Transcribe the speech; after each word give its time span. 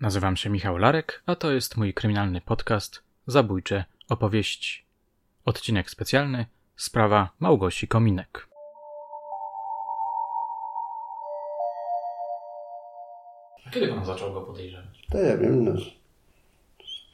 Nazywam 0.00 0.36
się 0.36 0.50
Michał 0.50 0.76
Larek, 0.76 1.22
a 1.26 1.34
to 1.36 1.50
jest 1.52 1.76
mój 1.76 1.94
kryminalny 1.94 2.40
podcast 2.40 3.02
Zabójcze 3.26 3.84
opowieści. 4.08 4.84
Odcinek 5.44 5.90
specjalny 5.90 6.46
Sprawa 6.76 7.30
Małgosi 7.40 7.88
Kominek. 7.88 8.48
A 13.66 13.70
kiedy 13.70 13.88
pan 13.88 14.04
zaczął 14.04 14.32
go 14.32 14.40
podejrzewać? 14.40 15.06
To 15.10 15.18
ja 15.18 15.36
wiem, 15.36 15.64
no 15.64 15.72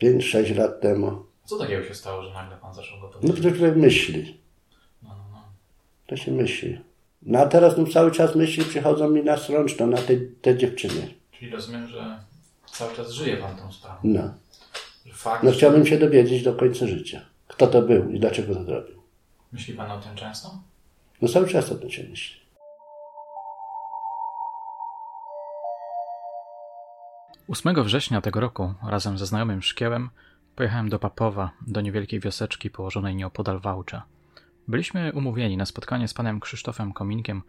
5-6 0.03 0.57
lat 0.57 0.81
temu. 0.81 1.25
Co 1.45 1.59
takiego 1.59 1.85
się 1.85 1.95
stało, 1.95 2.23
że 2.23 2.35
nagle 2.35 2.57
pan 2.57 2.75
zaczął 2.75 3.01
go 3.01 3.07
No 3.07 3.13
podejrzewać? 3.13 3.53
to 3.53 3.59
człowiek 3.59 3.77
myśli. 3.77 4.41
No, 5.03 5.09
no, 5.09 5.25
no. 5.33 5.43
To 6.07 6.17
się 6.17 6.33
myśli. 6.33 6.81
No 7.23 7.39
a 7.39 7.47
teraz 7.47 7.77
no, 7.79 7.87
cały 7.87 8.11
czas 8.11 8.35
myśli 8.37 8.65
przychodzą 8.65 9.11
mi 9.11 9.23
na 9.23 9.37
strączno, 9.37 9.87
na 9.87 9.97
tej, 9.99 10.29
tej 10.43 10.59
dziewczynie. 10.59 11.09
Czyli 11.33 11.51
rozumiem, 11.51 11.89
że 11.89 12.25
cały 12.75 12.97
czas 12.97 13.11
żyje 13.11 13.37
pan 13.37 13.57
tą 13.57 13.73
sprawą. 13.73 14.01
No. 14.05 14.35
Fakt, 15.13 15.43
no 15.43 15.53
chciałbym 15.53 15.87
się 15.87 15.99
dowiedzieć 15.99 16.43
do 16.43 16.55
końca 16.55 16.87
życia. 16.87 17.21
Kto 17.49 17.67
to 17.67 17.83
był 17.83 18.11
i 18.11 18.21
dlaczego 18.21 18.55
to 18.55 18.65
zrobił. 18.65 19.03
Myśli 19.53 19.75
pan 19.75 19.91
o 19.91 20.01
tym 20.01 20.15
często? 20.15 20.59
No 21.23 21.29
cały 21.29 21.49
czas 21.49 21.73
o 21.73 21.75
tym 21.75 21.91
się 21.91 22.05
myśli. 22.05 22.41
Ósmego 27.47 27.85
września 27.85 28.21
tego 28.21 28.41
roku 28.41 28.75
razem 28.89 29.19
ze 29.19 29.27
znajomym 29.27 29.63
Szkiełem 29.63 30.11
pojechałem 30.57 30.89
do 30.89 30.99
Papowa, 30.99 31.51
do 31.67 31.81
niewielkiej 31.81 32.21
wioseczki 32.21 32.71
położonej 32.71 33.15
nieopodal 33.15 33.61
Wałcza. 33.61 34.03
Byliśmy 34.69 35.13
umówieni 35.15 35.57
na 35.57 35.67
spotkanie 35.67 36.09
z 36.09 36.15
panem 36.15 36.41
Krzysztofem 36.41 36.93
Kominkiem, 36.93 37.43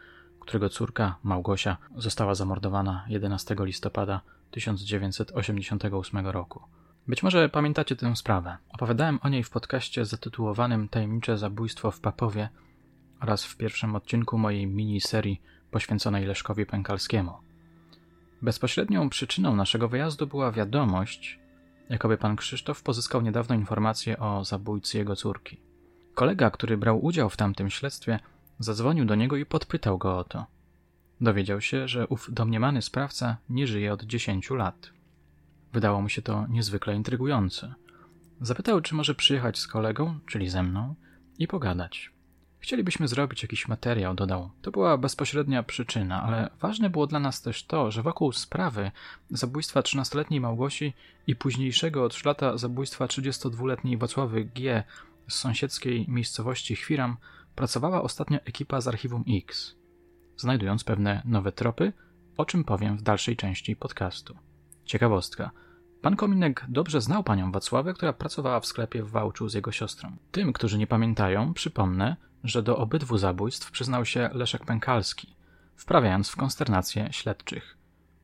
którego 0.45 0.69
córka 0.69 1.15
Małgosia 1.23 1.77
została 1.95 2.35
zamordowana 2.35 3.05
11 3.07 3.55
listopada 3.59 4.21
1988 4.51 6.27
roku. 6.27 6.61
Być 7.07 7.23
może 7.23 7.49
pamiętacie 7.49 7.95
tę 7.95 8.15
sprawę. 8.15 8.57
Opowiadałem 8.69 9.19
o 9.21 9.29
niej 9.29 9.43
w 9.43 9.49
podcaście 9.49 10.05
zatytułowanym 10.05 10.89
Tajemnicze 10.89 11.37
zabójstwo 11.37 11.91
w 11.91 11.99
Papowie 11.99 12.49
oraz 13.21 13.45
w 13.45 13.57
pierwszym 13.57 13.95
odcinku 13.95 14.37
mojej 14.37 14.67
miniserii 14.67 15.41
poświęconej 15.71 16.25
Leszkowi 16.25 16.65
Pękalskiemu. 16.65 17.33
Bezpośrednią 18.41 19.09
przyczyną 19.09 19.55
naszego 19.55 19.89
wyjazdu 19.89 20.27
była 20.27 20.51
wiadomość, 20.51 21.39
jakoby 21.89 22.17
pan 22.17 22.35
Krzysztof 22.35 22.83
pozyskał 22.83 23.21
niedawno 23.21 23.55
informację 23.55 24.19
o 24.19 24.45
zabójcy 24.45 24.97
jego 24.97 25.15
córki. 25.15 25.61
Kolega, 26.13 26.51
który 26.51 26.77
brał 26.77 27.05
udział 27.05 27.29
w 27.29 27.37
tamtym 27.37 27.69
śledztwie, 27.69 28.19
zadzwonił 28.59 29.05
do 29.05 29.15
niego 29.15 29.37
i 29.37 29.45
podpytał 29.45 29.97
go 29.97 30.17
o 30.17 30.23
to. 30.23 30.45
Dowiedział 31.21 31.61
się, 31.61 31.87
że 31.87 32.07
ów 32.07 32.27
domniemany 32.33 32.81
sprawca 32.81 33.37
nie 33.49 33.67
żyje 33.67 33.93
od 33.93 34.03
10 34.03 34.49
lat. 34.49 34.89
Wydało 35.73 36.01
mu 36.01 36.09
się 36.09 36.21
to 36.21 36.47
niezwykle 36.47 36.95
intrygujące. 36.95 37.73
Zapytał, 38.41 38.81
czy 38.81 38.95
może 38.95 39.15
przyjechać 39.15 39.59
z 39.59 39.67
kolegą, 39.67 40.19
czyli 40.25 40.49
ze 40.49 40.63
mną, 40.63 40.95
i 41.39 41.47
pogadać. 41.47 42.11
Chcielibyśmy 42.59 43.07
zrobić 43.07 43.41
jakiś 43.41 43.67
materiał, 43.67 44.15
dodał. 44.15 44.49
To 44.61 44.71
była 44.71 44.97
bezpośrednia 44.97 45.63
przyczyna, 45.63 46.23
ale 46.23 46.49
ważne 46.61 46.89
było 46.89 47.07
dla 47.07 47.19
nas 47.19 47.41
też 47.41 47.63
to, 47.63 47.91
że 47.91 48.03
wokół 48.03 48.31
sprawy 48.31 48.91
zabójstwa 49.29 49.81
13-letniej 49.81 50.41
Małgosi 50.41 50.93
i 51.27 51.35
późniejszego 51.35 52.03
o 52.03 52.09
3 52.09 52.27
lata 52.27 52.57
zabójstwa 52.57 53.05
32-letniej 53.05 53.97
Wacławy 53.97 54.45
G. 54.45 54.83
z 55.27 55.35
sąsiedzkiej 55.35 56.05
miejscowości 56.07 56.75
Chwiram 56.75 57.17
pracowała 57.55 58.01
ostatnio 58.01 58.39
ekipa 58.45 58.81
z 58.81 58.87
Archiwum 58.87 59.23
X, 59.29 59.75
znajdując 60.37 60.83
pewne 60.83 61.21
nowe 61.25 61.51
tropy, 61.51 61.93
o 62.37 62.45
czym 62.45 62.63
powiem 62.63 62.97
w 62.97 63.01
dalszej 63.01 63.35
części 63.35 63.75
podcastu. 63.75 64.37
Ciekawostka. 64.85 65.51
Pan 66.01 66.15
Kominek 66.15 66.65
dobrze 66.69 67.01
znał 67.01 67.23
panią 67.23 67.51
Wacławę, 67.51 67.93
która 67.93 68.13
pracowała 68.13 68.59
w 68.59 68.65
sklepie 68.65 69.03
w 69.03 69.09
Wałczu 69.09 69.49
z 69.49 69.53
jego 69.53 69.71
siostrą. 69.71 70.15
Tym, 70.31 70.53
którzy 70.53 70.77
nie 70.77 70.87
pamiętają, 70.87 71.53
przypomnę, 71.53 72.15
że 72.43 72.63
do 72.63 72.77
obydwu 72.77 73.17
zabójstw 73.17 73.71
przyznał 73.71 74.05
się 74.05 74.29
Leszek 74.33 74.65
Pękalski, 74.65 75.35
wprawiając 75.75 76.29
w 76.29 76.35
konsternację 76.35 77.07
śledczych. 77.11 77.77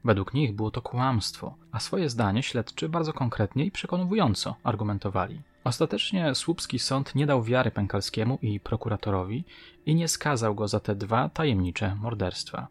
Według 0.04 0.34
nich 0.34 0.56
było 0.56 0.72
to 0.72 0.82
kłamstwo, 0.82 1.56
a 1.72 1.80
swoje 1.80 2.10
zdanie 2.10 2.44
śledczy 2.44 2.90
bardzo 2.90 3.14
konkretnie 3.14 3.66
i 3.66 3.72
przekonująco 3.72 4.56
argumentowali. 4.64 5.42
Ostatecznie 5.64 6.36
słupski 6.36 6.80
sąd 6.80 7.16
nie 7.16 7.26
dał 7.26 7.44
wiary 7.44 7.72
Pękalskiemu 7.72 8.40
i 8.42 8.60
prokuratorowi 8.60 9.44
i 9.86 9.96
nie 9.96 10.08
skazał 10.08 10.56
go 10.56 10.68
za 10.68 10.80
te 10.80 10.96
dwa 10.96 11.30
tajemnicze 11.30 11.96
morderstwa. 11.96 12.68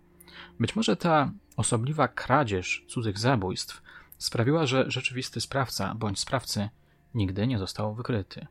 Być 0.60 0.76
może 0.76 0.96
ta 0.96 1.32
osobliwa 1.56 2.08
kradzież 2.08 2.84
cudzych 2.88 3.18
zabójstw 3.18 3.82
sprawiła, 4.18 4.66
że 4.66 4.90
rzeczywisty 4.90 5.40
sprawca 5.40 5.94
bądź 5.94 6.18
sprawcy 6.18 6.68
nigdy 7.14 7.46
nie 7.46 7.58
został 7.58 7.94
wykryty. 7.94 8.46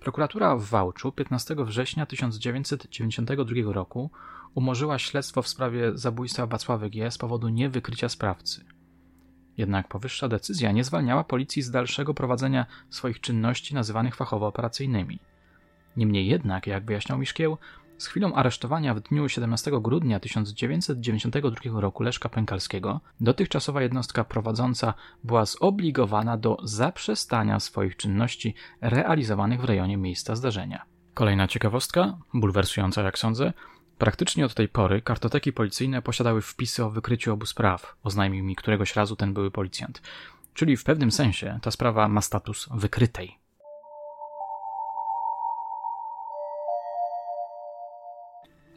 Prokuratura 0.00 0.56
w 0.56 0.64
Wałczu 0.64 1.12
15 1.12 1.54
września 1.58 2.06
1992 2.06 3.72
roku 3.72 4.10
umorzyła 4.54 4.98
śledztwo 4.98 5.42
w 5.42 5.48
sprawie 5.48 5.92
zabójstwa 5.94 6.46
Wacławy 6.46 6.90
G. 6.90 7.10
z 7.10 7.18
powodu 7.18 7.48
niewykrycia 7.48 8.08
sprawcy. 8.08 8.75
Jednak 9.58 9.88
powyższa 9.88 10.28
decyzja 10.28 10.72
nie 10.72 10.84
zwalniała 10.84 11.24
policji 11.24 11.62
z 11.62 11.70
dalszego 11.70 12.14
prowadzenia 12.14 12.66
swoich 12.90 13.20
czynności 13.20 13.74
nazywanych 13.74 14.14
fachowo 14.16 14.46
operacyjnymi. 14.46 15.18
Niemniej 15.96 16.26
jednak, 16.26 16.66
jak 16.66 16.84
wyjaśniał 16.84 17.18
Miszkieł, 17.18 17.58
z 17.98 18.06
chwilą 18.06 18.34
aresztowania 18.34 18.94
w 18.94 19.00
dniu 19.00 19.28
17 19.28 19.70
grudnia 19.80 20.20
1992 20.20 21.80
roku 21.80 22.02
Leszka 22.02 22.28
Pękalskiego, 22.28 23.00
dotychczasowa 23.20 23.82
jednostka 23.82 24.24
prowadząca 24.24 24.94
była 25.24 25.44
zobligowana 25.44 26.36
do 26.36 26.56
zaprzestania 26.62 27.60
swoich 27.60 27.96
czynności 27.96 28.54
realizowanych 28.80 29.60
w 29.60 29.64
rejonie 29.64 29.96
miejsca 29.96 30.36
zdarzenia. 30.36 30.84
Kolejna 31.14 31.48
ciekawostka, 31.48 32.18
bulwersująca 32.34 33.02
jak 33.02 33.18
sądzę, 33.18 33.52
praktycznie 33.98 34.46
od 34.46 34.54
tej 34.54 34.68
pory 34.68 35.02
kartoteki 35.02 35.52
policyjne 35.52 36.02
posiadały 36.02 36.42
wpisy 36.42 36.84
o 36.84 36.90
wykryciu 36.90 37.32
obu 37.32 37.46
spraw, 37.46 37.96
oznajmił 38.02 38.44
mi 38.44 38.56
któregoś 38.56 38.96
razu 38.96 39.16
ten 39.16 39.34
były 39.34 39.50
policjant. 39.50 40.02
Czyli 40.54 40.76
w 40.76 40.84
pewnym 40.84 41.10
sensie 41.10 41.58
ta 41.62 41.70
sprawa 41.70 42.08
ma 42.08 42.20
status 42.20 42.68
wykrytej. 42.74 43.38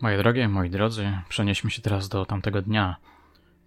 Moje 0.01 0.17
drogie, 0.17 0.47
moi 0.47 0.69
drodzy, 0.69 1.11
przenieśmy 1.29 1.71
się 1.71 1.81
teraz 1.81 2.09
do 2.09 2.25
tamtego 2.25 2.61
dnia, 2.61 2.95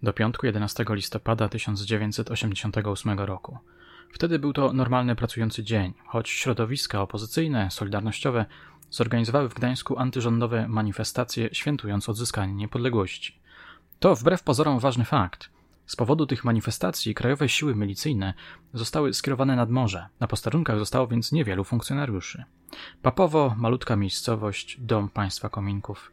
do 0.03 0.13
piątku 0.13 0.45
11 0.45 0.85
listopada 0.89 1.49
1988 1.49 3.19
roku. 3.19 3.57
Wtedy 4.13 4.39
był 4.39 4.53
to 4.53 4.73
normalny 4.73 5.15
pracujący 5.15 5.63
dzień, 5.63 5.93
choć 6.07 6.29
środowiska 6.29 7.01
opozycyjne, 7.01 7.71
solidarnościowe 7.71 8.45
zorganizowały 8.93 9.49
w 9.49 9.53
Gdańsku 9.53 9.99
antyrządowe 9.99 10.67
manifestacje 10.67 11.49
świętując 11.51 12.09
odzyskanie 12.09 12.53
niepodległości. 12.53 13.39
To 13.99 14.15
wbrew 14.15 14.43
pozorom 14.43 14.79
ważny 14.79 15.05
fakt. 15.05 15.49
Z 15.85 15.95
powodu 15.95 16.25
tych 16.25 16.43
manifestacji 16.43 17.15
krajowe 17.15 17.49
siły 17.49 17.75
milicyjne 17.75 18.33
zostały 18.73 19.13
skierowane 19.13 19.55
nad 19.55 19.69
morze. 19.69 20.07
Na 20.19 20.27
posterunkach 20.27 20.79
zostało 20.79 21.07
więc 21.07 21.31
niewielu 21.31 21.63
funkcjonariuszy. 21.63 22.43
Papowo, 23.01 23.55
malutka 23.57 23.95
miejscowość, 23.95 24.77
dom 24.79 25.09
państwa 25.09 25.49
kominków. 25.49 26.11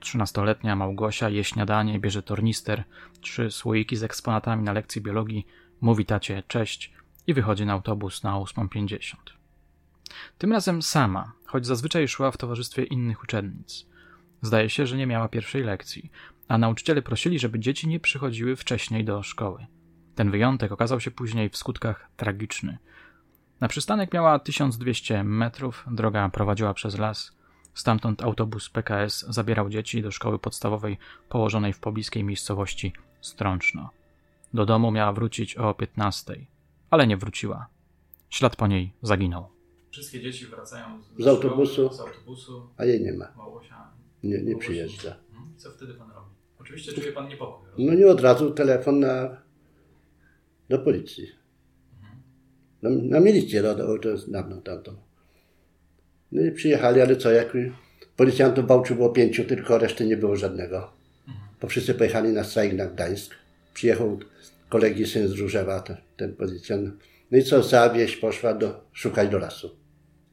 Trzynastoletnia 0.00 0.76
Małgosia 0.76 1.28
je 1.28 1.44
śniadanie, 1.44 2.00
bierze 2.00 2.22
tornister, 2.22 2.84
trzy 3.20 3.50
słoiki 3.50 3.96
z 3.96 4.02
eksponatami 4.02 4.62
na 4.62 4.72
lekcji 4.72 5.00
biologii, 5.02 5.46
mówi 5.80 6.04
tacie 6.04 6.42
cześć 6.48 6.92
i 7.26 7.34
wychodzi 7.34 7.66
na 7.66 7.72
autobus 7.72 8.22
na 8.22 8.32
8.50. 8.32 9.16
Tym 10.38 10.52
razem 10.52 10.82
sama, 10.82 11.32
choć 11.50 11.66
zazwyczaj 11.66 12.08
szła 12.08 12.30
w 12.30 12.36
towarzystwie 12.36 12.84
innych 12.84 13.22
uczennic. 13.22 13.86
Zdaje 14.42 14.70
się, 14.70 14.86
że 14.86 14.96
nie 14.96 15.06
miała 15.06 15.28
pierwszej 15.28 15.62
lekcji, 15.62 16.10
a 16.48 16.58
nauczyciele 16.58 17.02
prosili, 17.02 17.38
żeby 17.38 17.58
dzieci 17.58 17.88
nie 17.88 18.00
przychodziły 18.00 18.56
wcześniej 18.56 19.04
do 19.04 19.22
szkoły. 19.22 19.66
Ten 20.14 20.30
wyjątek 20.30 20.72
okazał 20.72 21.00
się 21.00 21.10
później 21.10 21.48
w 21.48 21.56
skutkach 21.56 22.10
tragiczny. 22.16 22.78
Na 23.60 23.68
przystanek 23.68 24.14
miała 24.14 24.38
1200 24.38 25.24
metrów, 25.24 25.84
droga 25.90 26.28
prowadziła 26.28 26.74
przez 26.74 26.98
las. 26.98 27.36
Stamtąd 27.74 28.22
autobus 28.22 28.68
PKS 28.68 29.24
zabierał 29.28 29.70
dzieci 29.70 30.02
do 30.02 30.10
szkoły 30.10 30.38
podstawowej 30.38 30.98
położonej 31.28 31.72
w 31.72 31.80
pobliskiej 31.80 32.24
miejscowości 32.24 32.92
Strączno. 33.20 33.90
Do 34.54 34.66
domu 34.66 34.90
miała 34.90 35.12
wrócić 35.12 35.56
o 35.56 35.74
15, 35.74 36.34
ale 36.90 37.06
nie 37.06 37.16
wróciła. 37.16 37.66
Ślad 38.30 38.56
po 38.56 38.66
niej 38.66 38.92
zaginął. 39.02 39.59
Wszystkie 39.90 40.20
dzieci 40.20 40.46
wracają 40.46 41.02
z, 41.02 41.24
Z 41.24 41.26
autobusu. 41.26 41.92
z 41.92 42.00
autobusu. 42.00 42.68
A 42.76 42.84
jej 42.84 43.00
nie 43.00 43.12
ma. 43.12 43.32
Nie, 44.22 44.42
nie 44.42 44.56
przyjeżdża. 44.56 45.16
Mhm. 45.30 45.54
Co 45.56 45.70
wtedy 45.70 45.94
pan 45.94 46.10
robi? 46.10 46.30
Oczywiście 46.60 46.92
czuje 46.92 47.12
pan 47.12 47.28
niepokój. 47.28 47.68
No 47.78 47.94
nie 47.94 48.06
od 48.06 48.20
razu 48.20 48.50
telefon 48.50 49.00
na, 49.00 49.42
do 50.68 50.78
policji. 50.78 51.26
Na, 52.82 52.90
na 52.90 53.20
milicję, 53.20 53.62
no, 53.62 53.98
to, 53.98 54.08
jest 54.08 54.30
dawno 54.30 54.60
tamto. 54.60 54.94
No 56.32 56.42
i 56.42 56.52
przyjechali, 56.52 57.00
ale 57.00 57.16
co, 57.16 57.30
jak 57.30 57.56
policjantów 58.16 58.64
w 58.64 58.68
Bałczu 58.68 58.94
było 58.94 59.10
pięciu, 59.10 59.44
tylko 59.44 59.78
reszty 59.78 60.06
nie 60.06 60.16
było 60.16 60.36
żadnego. 60.36 60.92
Bo 61.60 61.68
wszyscy 61.68 61.94
pojechali 61.94 62.28
na 62.28 62.44
strajk 62.44 62.72
na 62.72 62.86
Gdańsk. 62.86 63.34
Przyjechał 63.74 64.18
kolegi 64.68 65.06
syn 65.06 65.28
z 65.28 65.32
Różewa, 65.32 65.80
ten, 65.80 65.96
ten 66.16 66.36
policjant. 66.36 66.94
No 67.30 67.38
i 67.38 67.42
co, 67.42 67.62
cała 67.62 67.90
wieś 67.90 68.16
poszła 68.16 68.54
do, 68.54 68.84
szukać 68.92 69.28
do 69.30 69.38
lasu. 69.38 69.79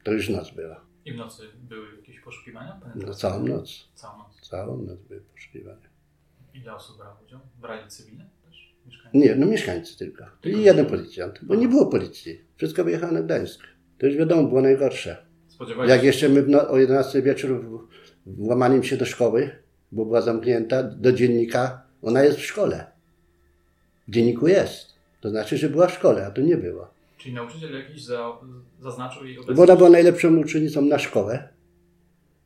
To 0.02 0.12
już 0.12 0.28
noc 0.28 0.50
była. 0.50 0.80
I 1.04 1.12
w 1.12 1.16
nocy 1.16 1.42
były 1.68 1.96
jakieś 1.96 2.20
poszukiwania? 2.20 2.80
No, 2.94 3.14
całą 3.14 3.46
noc. 3.46 3.88
Całą 3.94 4.18
noc. 4.18 4.48
Całą 4.48 4.82
noc 4.82 5.00
były 5.00 5.20
poszukiwania. 5.20 5.88
Ile 6.54 6.74
osób 6.74 6.98
brało 6.98 7.16
udział? 7.26 7.40
Brali 7.60 7.88
cywile 7.90 8.24
też? 8.44 8.74
Mieszkańcy? 8.86 9.18
Nie, 9.18 9.34
no 9.34 9.46
mieszkańcy 9.46 9.98
tylko. 9.98 10.24
I 10.44 10.62
jeden 10.62 10.86
policjant, 10.86 11.44
bo 11.44 11.54
nie 11.54 11.68
było 11.68 11.86
policji. 11.86 12.40
Wszystko 12.56 12.84
wyjechało 12.84 13.12
na 13.12 13.22
Gdańsk. 13.22 13.60
To 13.98 14.06
już 14.06 14.16
wiadomo, 14.16 14.48
było 14.48 14.60
najgorsze. 14.60 15.26
Jak 15.86 16.02
jeszcze 16.02 16.28
my 16.28 16.44
no, 16.48 16.68
o 16.68 16.78
11 16.78 17.22
wieczór 17.22 17.64
włamaniem 18.26 18.82
się 18.82 18.96
do 18.96 19.04
szkoły, 19.04 19.50
bo 19.92 20.04
była 20.04 20.20
zamknięta, 20.20 20.82
do 20.82 21.12
dziennika, 21.12 21.82
ona 22.02 22.22
jest 22.22 22.38
w 22.38 22.44
szkole. 22.44 22.86
W 24.08 24.10
dzienniku 24.10 24.48
jest. 24.48 24.94
To 25.20 25.30
znaczy, 25.30 25.58
że 25.58 25.68
była 25.68 25.86
w 25.86 25.92
szkole, 25.92 26.26
a 26.26 26.30
to 26.30 26.40
nie 26.40 26.56
była. 26.56 26.90
Czyli 27.18 27.34
nauczyciel 27.34 27.72
jakiś 27.72 28.04
za, 28.04 28.38
zaznaczył 28.80 29.24
jej 29.24 29.38
obecność? 29.38 29.56
Bo 29.56 29.62
ona 29.62 29.76
była 29.76 29.90
najlepszą 29.90 30.36
uczennicą 30.36 30.82
na 30.82 30.98
szkołę. 30.98 31.48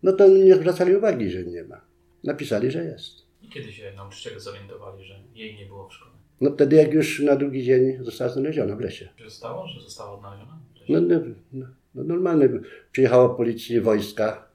No 0.02 0.12
to 0.12 0.28
nie 0.28 0.54
zwracali 0.54 0.96
uwagi, 0.96 1.30
że 1.30 1.44
nie 1.44 1.64
ma. 1.64 1.80
Napisali, 2.24 2.70
że 2.70 2.84
jest. 2.84 3.22
I 3.42 3.48
kiedy 3.48 3.72
się 3.72 3.92
nauczyciele 3.96 4.40
zorientowali, 4.40 5.04
że 5.04 5.20
jej 5.34 5.56
nie 5.56 5.66
było 5.66 5.88
w 5.88 5.94
szkole? 5.94 6.12
No 6.40 6.50
wtedy, 6.50 6.76
jak 6.76 6.92
już 6.92 7.20
na 7.20 7.36
drugi 7.36 7.64
dzień 7.64 8.04
została 8.04 8.30
znaleziona 8.30 8.76
w 8.76 8.80
lesie. 8.80 9.08
Czy 9.16 9.24
zostało, 9.24 9.68
że 9.68 9.80
została 9.80 10.12
odnaleziona? 10.12 10.58
No, 10.88 11.00
no, 11.00 11.20
no, 11.52 11.66
no 11.94 12.04
normalnie. 12.04 12.48
Przyjechała 12.92 13.34
policja, 13.34 13.82
wojska, 13.82 14.48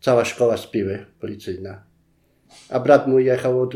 cała 0.00 0.24
szkoła 0.24 0.56
spiły 0.56 1.06
policyjna. 1.20 1.84
A 2.68 2.80
brat 2.80 3.06
mój 3.06 3.24
jechał 3.24 3.60
od 3.60 3.74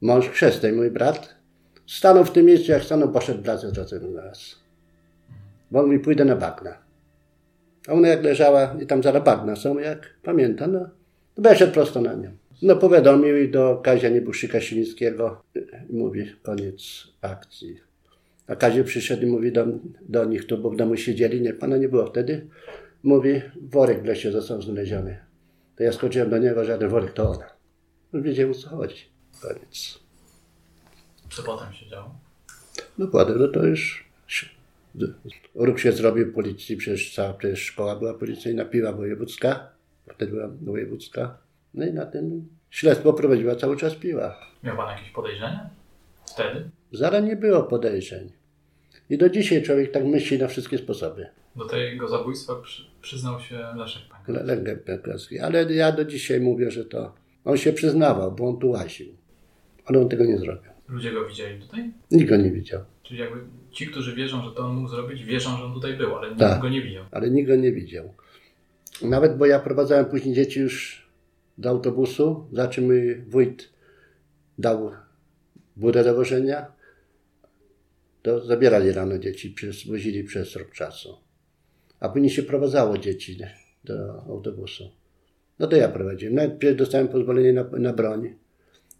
mąż 0.00 0.28
chrzestnej, 0.28 0.72
mój 0.72 0.90
brat, 0.90 1.39
stanął 1.90 2.24
w 2.24 2.30
tym 2.30 2.46
miejscu, 2.46 2.72
jak 2.72 2.84
stanął, 2.84 3.12
poszedł 3.12 3.42
brat 3.42 3.60
z 3.60 3.92
na 4.14 4.22
nas. 4.22 4.56
Bo 5.70 5.80
on 5.80 6.00
pójdę 6.00 6.24
na 6.24 6.36
bagna. 6.36 6.78
A 7.88 7.92
ona 7.92 8.08
jak 8.08 8.24
leżała 8.24 8.76
i 8.82 8.86
tam 8.86 9.02
zaraz 9.02 9.24
bagna 9.24 9.56
są, 9.56 9.78
jak 9.78 10.14
pamięta, 10.22 10.66
no, 10.66 10.90
weszedł 11.36 11.72
prosto 11.72 12.00
na 12.00 12.14
nią. 12.14 12.30
No 12.62 12.76
powiadomił 12.76 13.36
i 13.36 13.48
do 13.48 13.80
Kazia 13.84 14.08
Niebuszyka 14.08 14.60
Silińskiego 14.60 15.42
mówi, 15.90 16.32
koniec 16.42 17.06
akcji. 17.20 17.80
A 18.46 18.56
Kazio 18.56 18.84
przyszedł 18.84 19.22
i 19.22 19.26
mówi 19.26 19.52
do, 19.52 19.66
do 20.08 20.24
nich 20.24 20.46
tu, 20.46 20.58
bo 20.58 20.70
w 20.70 20.76
domu 20.76 20.96
siedzieli, 20.96 21.40
nie, 21.40 21.52
pana 21.52 21.76
nie 21.76 21.88
było 21.88 22.06
wtedy. 22.06 22.46
Mówi, 23.02 23.42
worek 23.60 24.02
w 24.02 24.04
lesie 24.04 24.32
został 24.32 24.62
znaleziony. 24.62 25.18
To 25.76 25.82
ja 25.82 25.92
skoczyłem 25.92 26.30
do 26.30 26.38
niego, 26.38 26.64
żaden 26.64 26.88
worek 26.88 27.12
to 27.12 27.30
ona. 27.30 27.46
No 28.12 28.22
wiedział 28.22 28.50
o 28.50 28.54
co 28.54 28.68
chodzi. 28.68 29.04
Koniec. 29.42 30.09
Co 31.30 31.42
potem 31.42 31.72
się 31.72 31.86
działo? 31.86 32.14
No 32.98 33.06
potem, 33.06 33.38
no 33.38 33.48
to 33.48 33.66
już 33.66 34.10
ruch 35.54 35.80
się 35.80 35.92
zrobił 35.92 36.32
policji, 36.32 36.76
przecież 36.76 37.14
cała 37.14 37.32
przecież 37.32 37.60
szkoła 37.60 37.96
była 37.96 38.14
policyjna, 38.14 38.64
piła 38.64 38.92
wojewódzka, 38.92 39.68
wtedy 40.14 40.32
była 40.32 40.48
wojewódzka. 40.60 41.38
No 41.74 41.86
i 41.86 41.92
na 41.92 42.06
tym 42.06 42.48
śledztwo 42.70 43.12
prowadziła 43.12 43.56
cały 43.56 43.76
czas 43.76 43.94
piła. 43.94 44.36
Miał 44.62 44.76
pan 44.76 44.96
jakieś 44.96 45.10
podejrzenia 45.10 45.70
wtedy? 46.26 46.70
Zaraz 46.92 47.24
nie 47.24 47.36
było 47.36 47.62
podejrzeń. 47.62 48.32
I 49.10 49.18
do 49.18 49.28
dzisiaj 49.28 49.62
człowiek 49.62 49.92
tak 49.92 50.04
myśli 50.04 50.38
na 50.38 50.48
wszystkie 50.48 50.78
sposoby. 50.78 51.26
Do 51.56 51.64
tego 51.64 52.08
zabójstwa 52.08 52.54
przy, 52.54 52.82
przyznał 53.02 53.40
się 53.40 53.58
Leszek 53.76 54.02
Pękalski. 54.02 54.46
Leszek 54.46 54.84
Pękalski. 54.84 55.40
Ale 55.40 55.74
ja 55.74 55.92
do 55.92 56.04
dzisiaj 56.04 56.40
mówię, 56.40 56.70
że 56.70 56.84
to 56.84 57.14
on 57.44 57.56
się 57.56 57.72
przyznawał, 57.72 58.32
bo 58.32 58.48
on 58.48 58.58
tu 58.58 58.70
łaził. 58.70 59.16
Ale 59.86 60.00
on 60.00 60.08
tego 60.08 60.24
nie 60.24 60.38
zrobił. 60.38 60.69
Ludzie 60.90 61.12
go 61.12 61.28
widzieli 61.28 61.60
tutaj? 61.60 61.90
Nikt 62.10 62.30
go 62.30 62.36
nie 62.36 62.50
widział. 62.50 62.80
Czyli 63.02 63.20
jakby 63.20 63.40
ci, 63.70 63.86
którzy 63.86 64.14
wierzą, 64.14 64.44
że 64.44 64.50
to 64.50 64.62
on 64.62 64.76
mógł 64.76 64.88
zrobić, 64.88 65.24
wierzą, 65.24 65.56
że 65.56 65.64
on 65.64 65.74
tutaj 65.74 65.96
był, 65.96 66.16
ale 66.16 66.28
nikt 66.28 66.40
tak, 66.40 66.60
go 66.60 66.68
nie 66.68 66.82
widział. 66.82 67.04
Ale 67.10 67.30
nikt 67.30 67.48
go 67.48 67.56
nie 67.56 67.72
widział. 67.72 68.14
Nawet, 69.02 69.36
bo 69.36 69.46
ja 69.46 69.58
prowadzałem 69.58 70.06
później 70.06 70.34
dzieci 70.34 70.60
już 70.60 71.06
do 71.58 71.68
autobusu, 71.70 72.46
za 72.52 72.68
czym 72.68 72.90
wójt 73.28 73.72
dał 74.58 74.90
budę 75.76 76.04
do 76.04 76.14
wożenia, 76.14 76.72
to 78.22 78.46
zabierali 78.46 78.92
rano 78.92 79.18
dzieci, 79.18 79.54
wozili 79.88 80.24
przez 80.24 80.56
rok 80.56 80.72
czasu. 80.72 81.16
A 82.00 82.08
później 82.08 82.30
się 82.30 82.42
prowadzało 82.42 82.98
dzieci 82.98 83.38
do 83.84 84.22
autobusu. 84.22 84.90
No 85.58 85.66
to 85.66 85.76
ja 85.76 85.88
prowadziłem. 85.88 86.34
Najpierw 86.34 86.78
dostałem 86.78 87.08
pozwolenie 87.08 87.52
na, 87.52 87.64
na 87.64 87.92
broń. 87.92 88.34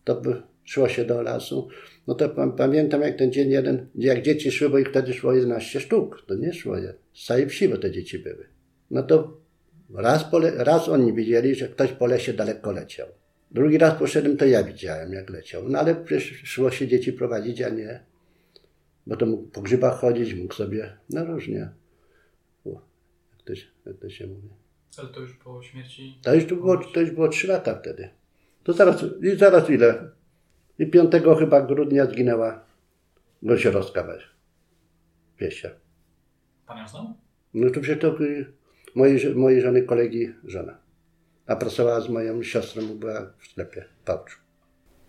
To 0.04 0.22
szło 0.70 0.88
się 0.88 1.04
do 1.04 1.22
lasu. 1.22 1.68
No 2.06 2.14
to 2.14 2.28
pamiętam 2.56 3.02
jak 3.02 3.16
ten 3.16 3.32
dzień 3.32 3.50
jeden, 3.50 3.86
jak 3.94 4.22
dzieci 4.22 4.52
szły, 4.52 4.68
bo 4.70 4.78
ich 4.78 4.88
wtedy 4.88 5.14
szło 5.14 5.32
11 5.32 5.80
sztuk. 5.80 6.22
To 6.26 6.34
nie 6.34 6.52
szło 6.52 6.76
je. 6.76 6.94
Z 7.12 7.26
całej 7.26 7.48
wsi, 7.48 7.68
bo 7.68 7.78
te 7.78 7.90
dzieci 7.90 8.18
były. 8.18 8.46
No 8.90 9.02
to 9.02 9.40
raz, 9.94 10.24
pole, 10.24 10.52
raz 10.64 10.88
oni 10.88 11.12
widzieli, 11.12 11.54
że 11.54 11.68
ktoś 11.68 11.92
po 11.92 12.06
lesie 12.06 12.32
daleko 12.32 12.72
leciał. 12.72 13.08
Drugi 13.50 13.78
raz 13.78 13.98
poszedłem, 13.98 14.36
to 14.36 14.46
ja 14.46 14.62
widziałem, 14.62 15.12
jak 15.12 15.30
leciał. 15.30 15.68
No 15.68 15.78
ale 15.78 15.94
przecież 15.94 16.42
szło 16.44 16.70
się 16.70 16.88
dzieci 16.88 17.12
prowadzić, 17.12 17.62
a 17.62 17.68
nie. 17.68 18.00
Bo 19.06 19.16
to 19.16 19.26
mógł 19.26 19.48
po 19.48 19.60
grzybach 19.60 20.00
chodzić, 20.00 20.34
mógł 20.34 20.54
sobie, 20.54 20.96
no 21.10 21.24
różnie. 21.24 21.68
O, 22.64 22.70
jak, 22.70 23.42
to, 23.44 23.52
jak 23.86 23.98
to 23.98 24.10
się 24.10 24.26
mówi. 24.26 24.48
Ale 24.98 25.08
to 25.08 25.20
już 25.20 25.36
po 25.36 25.62
śmierci... 25.62 26.18
To 26.22 26.34
już, 26.34 26.44
było, 26.44 26.76
to 26.76 27.00
już 27.00 27.10
było 27.10 27.28
3 27.28 27.46
lata 27.46 27.80
wtedy. 27.80 28.08
To 28.64 28.72
zaraz, 28.72 29.04
i 29.22 29.36
zaraz 29.36 29.70
ile? 29.70 30.19
I 30.80 30.86
5 30.86 31.12
chyba 31.38 31.60
grudnia 31.60 32.06
zginęła 32.06 32.60
Gąsiorowska 33.42 34.02
weź. 34.02 34.30
Wiesia. 35.38 35.68
Pan 36.66 36.78
ją 36.78 36.88
znał? 36.88 37.14
No 37.54 37.70
to 37.70 37.80
przecież 37.80 37.98
to 38.02 38.14
mojej, 38.94 39.34
mojej 39.34 39.60
żony 39.60 39.82
kolegi 39.82 40.34
żona. 40.44 40.78
A 41.46 41.56
pracowała 41.56 42.00
z 42.00 42.08
moją 42.08 42.42
siostrą, 42.42 42.82
była 42.82 43.32
w 43.38 43.46
sklepie 43.46 43.84
w 44.02 44.04
Pałczu. 44.04 44.38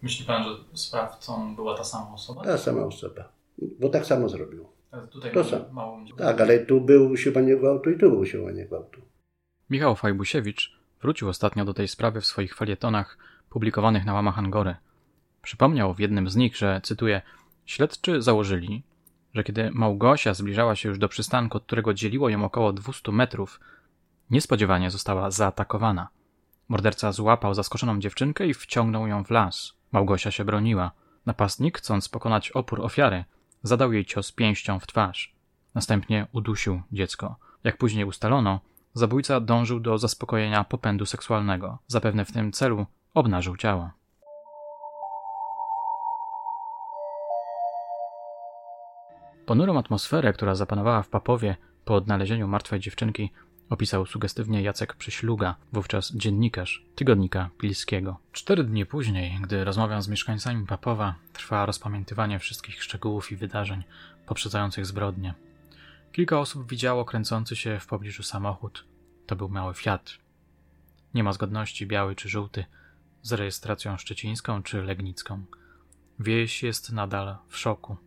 Myśli 0.01 0.25
pan, 0.25 0.43
że 0.43 0.49
sprawcą 0.73 1.55
była 1.55 1.77
ta 1.77 1.83
sama 1.83 2.13
osoba? 2.13 2.43
Ta 2.43 2.57
sama 2.57 2.81
osoba. 2.81 3.31
Bo 3.79 3.89
tak 3.89 4.05
samo 4.05 4.29
zrobił. 4.29 4.67
Tutaj 5.11 5.33
to 5.33 5.43
samo. 5.43 5.65
Mało 5.71 5.99
tak, 6.17 6.41
ale 6.41 6.59
tu 6.59 6.81
był 6.81 7.11
usiłowanie 7.11 7.55
gwałtu 7.55 7.91
i 7.91 7.97
tu 7.97 8.09
był 8.09 8.19
usiłowanie 8.19 8.65
gwałtu. 8.65 9.01
Michał 9.69 9.95
Fajbusiewicz 9.95 10.79
wrócił 11.01 11.29
ostatnio 11.29 11.65
do 11.65 11.73
tej 11.73 11.87
sprawy 11.87 12.21
w 12.21 12.25
swoich 12.25 12.55
felietonach 12.55 13.17
publikowanych 13.49 14.05
na 14.05 14.13
łamach 14.13 14.39
Angory. 14.39 14.75
Przypomniał 15.41 15.93
w 15.93 15.99
jednym 15.99 16.29
z 16.29 16.35
nich, 16.35 16.57
że, 16.57 16.81
cytuję, 16.83 17.21
śledczy 17.65 18.21
założyli, 18.21 18.83
że 19.33 19.43
kiedy 19.43 19.71
Małgosia 19.71 20.33
zbliżała 20.33 20.75
się 20.75 20.89
już 20.89 20.99
do 20.99 21.09
przystanku, 21.09 21.57
od 21.57 21.63
którego 21.63 21.93
dzieliło 21.93 22.29
ją 22.29 22.45
około 22.45 22.73
200 22.73 23.11
metrów, 23.11 23.59
niespodziewanie 24.29 24.91
została 24.91 25.31
zaatakowana. 25.31 26.07
Morderca 26.67 27.11
złapał 27.11 27.53
zaskoczoną 27.53 27.99
dziewczynkę 27.99 28.47
i 28.47 28.53
wciągnął 28.53 29.07
ją 29.07 29.23
w 29.23 29.29
las. 29.29 29.73
Małgosia 29.91 30.31
się 30.31 30.45
broniła. 30.45 30.91
Napastnik, 31.25 31.77
chcąc 31.77 32.09
pokonać 32.09 32.51
opór 32.51 32.81
ofiary, 32.81 33.25
zadał 33.63 33.93
jej 33.93 34.05
cios 34.05 34.31
pięścią 34.31 34.79
w 34.79 34.87
twarz. 34.87 35.35
Następnie 35.75 36.27
udusił 36.31 36.81
dziecko. 36.91 37.35
Jak 37.63 37.77
później 37.77 38.05
ustalono, 38.05 38.59
Zabójca 38.93 39.39
dążył 39.39 39.79
do 39.79 39.97
zaspokojenia 39.97 40.63
popędu 40.63 41.05
seksualnego. 41.05 41.77
Zapewne 41.87 42.25
w 42.25 42.31
tym 42.31 42.51
celu 42.51 42.85
obnażył 43.13 43.57
ciało. 43.57 43.89
Ponurą 49.45 49.77
atmosferę, 49.77 50.33
która 50.33 50.55
zapanowała 50.55 51.03
w 51.03 51.09
Papowie 51.09 51.55
po 51.85 51.95
odnalezieniu 51.95 52.47
martwej 52.47 52.79
dziewczynki, 52.79 53.31
opisał 53.69 54.05
sugestywnie 54.05 54.61
Jacek 54.61 54.95
Przyśluga, 54.95 55.55
wówczas 55.73 56.15
dziennikarz 56.15 56.85
tygodnika 56.95 57.49
Pilskiego. 57.57 58.17
Cztery 58.31 58.63
dni 58.63 58.85
później, 58.85 59.39
gdy 59.41 59.63
rozmawiał 59.63 60.01
z 60.01 60.07
mieszkańcami 60.07 60.65
Papowa, 60.67 61.15
trwa 61.33 61.65
rozpamiętywanie 61.65 62.39
wszystkich 62.39 62.83
szczegółów 62.83 63.31
i 63.31 63.35
wydarzeń 63.35 63.83
poprzedzających 64.25 64.85
zbrodnie. 64.85 65.33
Kilka 66.11 66.39
osób 66.39 66.69
widziało 66.69 67.05
kręcący 67.05 67.55
się 67.55 67.79
w 67.79 67.87
pobliżu 67.87 68.23
samochód. 68.23 68.85
To 69.27 69.35
był 69.35 69.49
mały 69.49 69.73
Fiat. 69.73 70.17
Nie 71.13 71.23
ma 71.23 71.33
zgodności 71.33 71.87
biały 71.87 72.15
czy 72.15 72.29
żółty 72.29 72.65
z 73.21 73.33
rejestracją 73.33 73.97
szczecińską 73.97 74.63
czy 74.63 74.83
legnicką. 74.83 75.45
Wieś 76.19 76.63
jest 76.63 76.91
nadal 76.91 77.37
w 77.47 77.57
szoku. 77.57 77.97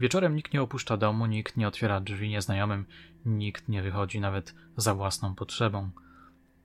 Wieczorem 0.00 0.36
nikt 0.36 0.52
nie 0.54 0.62
opuszcza 0.62 0.96
domu, 0.96 1.26
nikt 1.26 1.56
nie 1.56 1.68
otwiera 1.68 2.00
drzwi 2.00 2.28
nieznajomym, 2.28 2.86
nikt 3.24 3.68
nie 3.68 3.82
wychodzi 3.82 4.20
nawet 4.20 4.54
za 4.76 4.94
własną 4.94 5.34
potrzebą. 5.34 5.90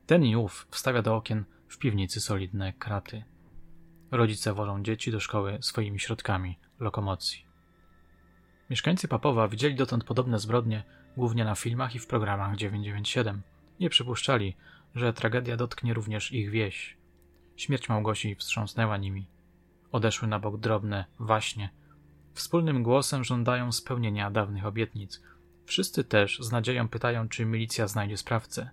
Ten 0.06 0.24
i 0.24 0.36
ów 0.36 0.68
wstawia 0.72 1.02
do 1.02 1.16
okien 1.16 1.46
w 1.68 1.78
piwnicy 1.78 2.22
solidne 2.22 2.74
kraty. 2.74 3.24
Rodzice 4.12 4.54
wożą 4.54 4.84
dzieci 4.84 5.12
do 5.12 5.20
szkoły 5.20 5.58
swoimi 5.62 6.00
środkami 6.00 6.58
lokomocji. 6.80 7.46
Mieszkańcy 8.70 9.08
Papowa 9.08 9.48
widzieli 9.48 9.76
dotąd 9.76 10.04
podobne 10.04 10.40
zbrodnie 10.40 10.84
głównie 11.18 11.46
na 11.46 11.56
filmach 11.56 11.96
i 11.96 12.00
w 12.00 12.08
programach 12.08 12.56
997. 12.56 13.42
Nie 13.80 13.90
przypuszczali, 13.90 14.56
że 14.96 15.14
tragedia 15.14 15.58
dotknie 15.58 15.94
również 15.94 16.32
ich 16.32 16.50
wieś. 16.50 16.98
Śmierć 17.56 17.90
Małgosi 17.90 18.36
wstrząsnęła 18.36 18.98
nimi. 18.98 19.28
Odeszły 19.92 20.28
na 20.28 20.40
bok 20.40 20.58
drobne 20.58 21.06
waśnie, 21.20 21.70
Wspólnym 22.36 22.84
głosem 22.84 23.24
żądają 23.24 23.72
spełnienia 23.72 24.32
dawnych 24.32 24.66
obietnic. 24.66 25.22
Wszyscy 25.66 26.04
też 26.04 26.40
z 26.40 26.52
nadzieją 26.52 26.88
pytają, 26.88 27.30
czy 27.30 27.46
milicja 27.46 27.88
znajdzie 27.88 28.18
sprawcę. 28.18 28.70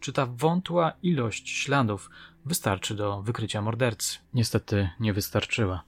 Czy 0.00 0.12
ta 0.12 0.26
wątła 0.26 0.92
ilość 1.02 1.50
śladów 1.50 2.10
wystarczy 2.44 2.94
do 2.94 3.22
wykrycia 3.22 3.62
mordercy? 3.62 4.18
Niestety 4.34 4.88
nie 5.00 5.12
wystarczyła. 5.12 5.82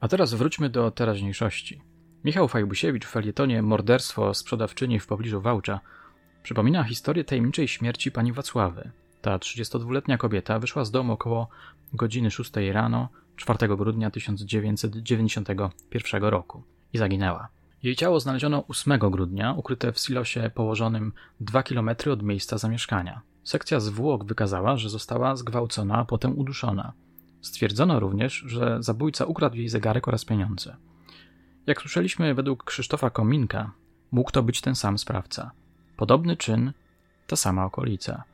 A 0.00 0.08
teraz 0.08 0.34
wróćmy 0.34 0.70
do 0.70 0.90
teraźniejszości. 0.90 1.80
Michał 2.24 2.48
Fajbusiewicz 2.48 3.06
w 3.06 3.10
felietonie 3.10 3.62
Morderstwo 3.62 4.34
sprzedawczyni 4.34 5.00
w 5.00 5.06
pobliżu 5.06 5.40
Wałcza 5.40 5.80
przypomina 6.42 6.84
historię 6.84 7.24
tajemniczej 7.24 7.68
śmierci 7.68 8.12
pani 8.12 8.32
Wacławy. 8.32 8.90
Ta 9.22 9.38
32-letnia 9.38 10.18
kobieta 10.18 10.58
wyszła 10.58 10.84
z 10.84 10.90
domu 10.90 11.12
około 11.12 11.48
godziny 11.92 12.30
6 12.30 12.52
rano 12.72 13.08
4 13.36 13.76
grudnia 13.76 14.10
1991 14.10 16.24
roku 16.24 16.62
i 16.92 16.98
zaginęła. 16.98 17.48
Jej 17.82 17.96
ciało 17.96 18.20
znaleziono 18.20 18.64
8 18.68 18.98
grudnia, 18.98 19.52
ukryte 19.52 19.92
w 19.92 19.98
silosie 19.98 20.50
położonym 20.54 21.12
2 21.40 21.62
km 21.62 21.90
od 22.12 22.22
miejsca 22.22 22.58
zamieszkania. 22.58 23.20
Sekcja 23.44 23.80
zwłok 23.80 24.24
wykazała, 24.24 24.76
że 24.76 24.88
została 24.88 25.36
zgwałcona, 25.36 25.94
a 25.94 26.04
potem 26.04 26.38
uduszona. 26.38 26.92
Stwierdzono 27.40 28.00
również, 28.00 28.44
że 28.46 28.76
zabójca 28.80 29.24
ukradł 29.24 29.56
jej 29.56 29.68
zegarek 29.68 30.08
oraz 30.08 30.24
pieniądze. 30.24 30.76
Jak 31.66 31.80
słyszeliśmy, 31.80 32.34
według 32.34 32.64
Krzysztofa 32.64 33.10
Kominka 33.10 33.72
mógł 34.12 34.30
to 34.30 34.42
być 34.42 34.60
ten 34.60 34.74
sam 34.74 34.98
sprawca. 34.98 35.50
Podobny 35.96 36.36
czyn, 36.36 36.72
ta 37.26 37.36
sama 37.36 37.64
okolica. 37.64 38.24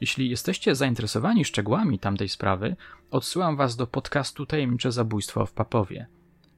Jeśli 0.00 0.30
jesteście 0.30 0.74
zainteresowani 0.74 1.44
szczegółami 1.44 1.98
tamtej 1.98 2.28
sprawy, 2.28 2.76
odsyłam 3.10 3.56
was 3.56 3.76
do 3.76 3.86
podcastu 3.86 4.46
Tajemnicze 4.46 4.92
Zabójstwo 4.92 5.46
w 5.46 5.52
Papowie. 5.52 6.06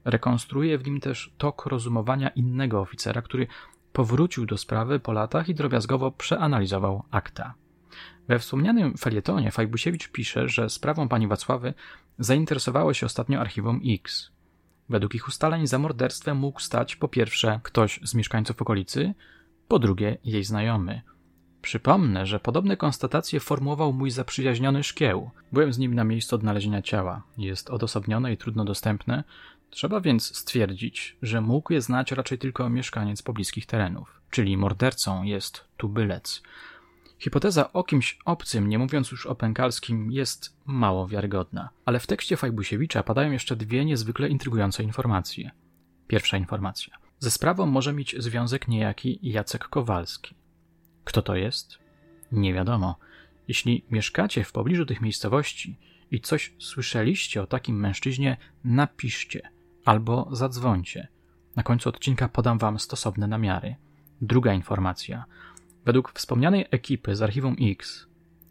Rekonstruuję 0.05 0.79
w 0.79 0.87
nim 0.87 1.01
też 1.01 1.35
tok 1.39 1.67
rozumowania 1.67 2.29
innego 2.29 2.81
oficera, 2.81 3.23
który 3.23 3.47
powrócił 3.93 4.47
do 4.47 4.59
sprawy 4.59 5.01
po 5.01 5.13
latach 5.13 5.49
i 5.49 5.55
drobiazgowo 5.55 6.11
przeanalizował 6.11 7.03
akta. 7.11 7.55
We 8.29 8.39
wspomnianym 8.39 8.97
felietonie 8.97 9.51
Fajbusiewicz 9.51 10.09
pisze, 10.09 10.49
że 10.49 10.71
sprawą 10.71 11.09
pani 11.09 11.29
Wacławy 11.29 11.75
zainteresowało 12.19 12.95
się 12.95 13.07
ostatnio 13.07 13.41
archiwum 13.41 13.81
X. 13.87 14.31
Według 14.89 15.15
ich 15.15 15.29
ustaleń 15.29 15.67
za 15.67 15.79
morderstwem 15.79 16.37
mógł 16.37 16.61
stać 16.61 16.97
po 16.97 17.09
pierwsze 17.09 17.61
ktoś 17.63 18.01
z 18.03 18.15
mieszkańców 18.15 18.63
okolicy, 18.63 19.15
po 19.69 19.79
drugie 19.79 20.19
jej 20.25 20.45
znajomy. 20.45 21.03
Przypomnę, 21.63 22.27
że 22.27 22.41
podobne 22.41 22.77
konstatacje 22.77 23.41
formułował 23.41 23.93
mój 23.93 24.11
zaprzyjaźniony 24.11 24.83
szkieł. 24.83 25.31
Byłem 25.53 25.73
z 25.73 25.79
nim 25.79 25.95
na 25.95 26.05
miejscu 26.05 26.37
odnalezienia 26.37 26.83
ciała. 26.83 27.23
Jest 27.39 27.71
odosobnione 27.71 28.33
i 28.33 28.37
trudno 28.37 28.65
dostępne. 28.65 29.25
Trzeba 29.71 30.01
więc 30.01 30.37
stwierdzić, 30.37 31.17
że 31.23 31.41
mógł 31.41 31.73
je 31.73 31.81
znać 31.81 32.13
raczej 32.13 32.39
tylko 32.39 32.71
mieszkaniec 32.71 33.23
pobliskich 33.23 33.67
terenów, 33.67 34.21
czyli 34.31 34.57
mordercą 34.57 35.23
jest 35.23 35.65
tubylec. 35.77 36.43
Hipoteza 37.19 37.73
o 37.73 37.85
kimś 37.85 38.19
obcym, 38.25 38.69
nie 38.69 38.79
mówiąc 38.79 39.11
już 39.11 39.27
o 39.27 39.35
pękalskim, 39.35 40.13
jest 40.13 40.57
mało 40.67 41.09
wiarygodna, 41.09 41.69
ale 41.85 42.01
w 42.01 42.07
tekście 42.07 42.37
Fajbusiewicza 42.37 43.03
padają 43.03 43.33
jeszcze 43.33 43.57
dwie 43.57 43.85
niezwykle 43.85 44.29
intrygujące 44.29 44.83
informacje. 44.83 45.51
Pierwsza 46.07 46.37
informacja. 46.37 46.99
Ze 47.19 47.31
sprawą 47.31 47.67
może 47.67 47.93
mieć 47.93 48.17
związek 48.19 48.69
niejaki 48.69 49.19
Jacek 49.23 49.69
Kowalski. 49.69 50.35
Kto 51.09 51.23
to 51.23 51.37
jest? 51.37 51.79
Nie 52.33 52.55
wiadomo. 52.55 52.97
Jeśli 53.49 53.85
mieszkacie 53.91 54.45
w 54.45 54.53
pobliżu 54.53 54.87
tych 54.87 55.01
miejscowości 55.01 55.79
i 56.11 56.21
coś 56.21 56.55
słyszeliście 56.59 57.43
o 57.43 57.47
takim 57.47 57.81
mężczyźnie, 57.81 58.37
napiszcie 58.65 59.51
albo 59.85 60.29
zadzwońcie. 60.33 61.09
Na 61.57 61.63
końcu 61.63 61.89
odcinka 61.89 62.29
podam 62.29 62.59
wam 62.59 62.79
stosowne 62.79 63.27
namiary. 63.27 63.77
Druga 64.21 64.53
informacja. 64.53 65.25
Według 65.85 66.13
wspomnianej 66.13 66.67
ekipy 66.71 67.17
z 67.17 67.23
archiwum 67.23 67.57
X, 67.61 68.07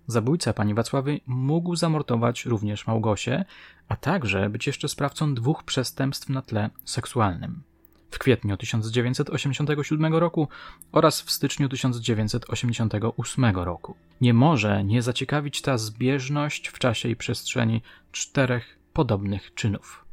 zabójca 0.07 0.53
pani 0.53 0.73
Wacławy 0.73 1.19
mógł 1.27 1.75
zamordować 1.75 2.45
również 2.45 2.87
Małgosię, 2.87 3.45
a 3.87 3.95
także 3.95 4.49
być 4.49 4.67
jeszcze 4.67 4.87
sprawcą 4.87 5.33
dwóch 5.33 5.63
przestępstw 5.63 6.29
na 6.29 6.41
tle 6.41 6.69
seksualnym. 6.85 7.63
W 8.11 8.19
kwietniu 8.19 8.57
1987 8.57 10.15
roku 10.15 10.47
oraz 10.91 11.21
w 11.21 11.31
styczniu 11.31 11.69
1988 11.69 13.55
roku. 13.55 13.95
Nie 14.21 14.33
może 14.33 14.83
nie 14.83 15.01
zaciekawić 15.01 15.61
ta 15.61 15.77
zbieżność 15.77 16.67
w 16.67 16.79
czasie 16.79 17.09
i 17.09 17.15
przestrzeni 17.15 17.81
czterech 18.11 18.79
podobnych 18.93 19.53
czynów. 19.53 20.05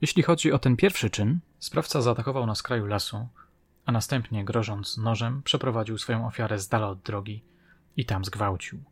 Jeśli 0.00 0.22
chodzi 0.22 0.52
o 0.52 0.58
ten 0.58 0.76
pierwszy 0.76 1.10
czyn, 1.10 1.40
sprawca 1.58 2.02
zaatakował 2.02 2.46
na 2.46 2.54
skraju 2.54 2.86
lasu, 2.86 3.28
a 3.86 3.92
następnie, 3.92 4.44
grożąc 4.44 4.98
nożem, 4.98 5.42
przeprowadził 5.42 5.98
swoją 5.98 6.26
ofiarę 6.26 6.58
z 6.58 6.68
dala 6.68 6.88
od 6.88 7.00
drogi 7.00 7.44
i 7.96 8.04
tam 8.04 8.24
zgwałcił. 8.24 8.84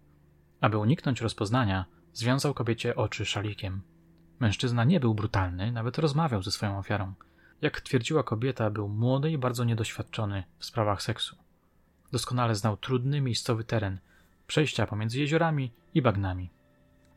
Aby 0.60 0.78
uniknąć 0.78 1.20
rozpoznania, 1.20 1.84
związał 2.12 2.54
kobiecie 2.54 2.96
oczy 2.96 3.24
szalikiem. 3.26 3.82
Mężczyzna 4.40 4.84
nie 4.84 5.00
był 5.00 5.14
brutalny, 5.14 5.72
nawet 5.72 5.98
rozmawiał 5.98 6.42
ze 6.42 6.50
swoją 6.50 6.78
ofiarą. 6.78 7.14
Jak 7.62 7.80
twierdziła 7.80 8.22
kobieta, 8.22 8.70
był 8.70 8.88
młody 8.88 9.30
i 9.30 9.38
bardzo 9.38 9.64
niedoświadczony 9.64 10.44
w 10.58 10.64
sprawach 10.64 11.02
seksu. 11.02 11.36
Doskonale 12.12 12.54
znał 12.54 12.76
trudny 12.76 13.20
miejscowy 13.20 13.64
teren, 13.64 13.98
przejścia 14.46 14.86
pomiędzy 14.86 15.20
jeziorami 15.20 15.72
i 15.94 16.02
bagnami. 16.02 16.50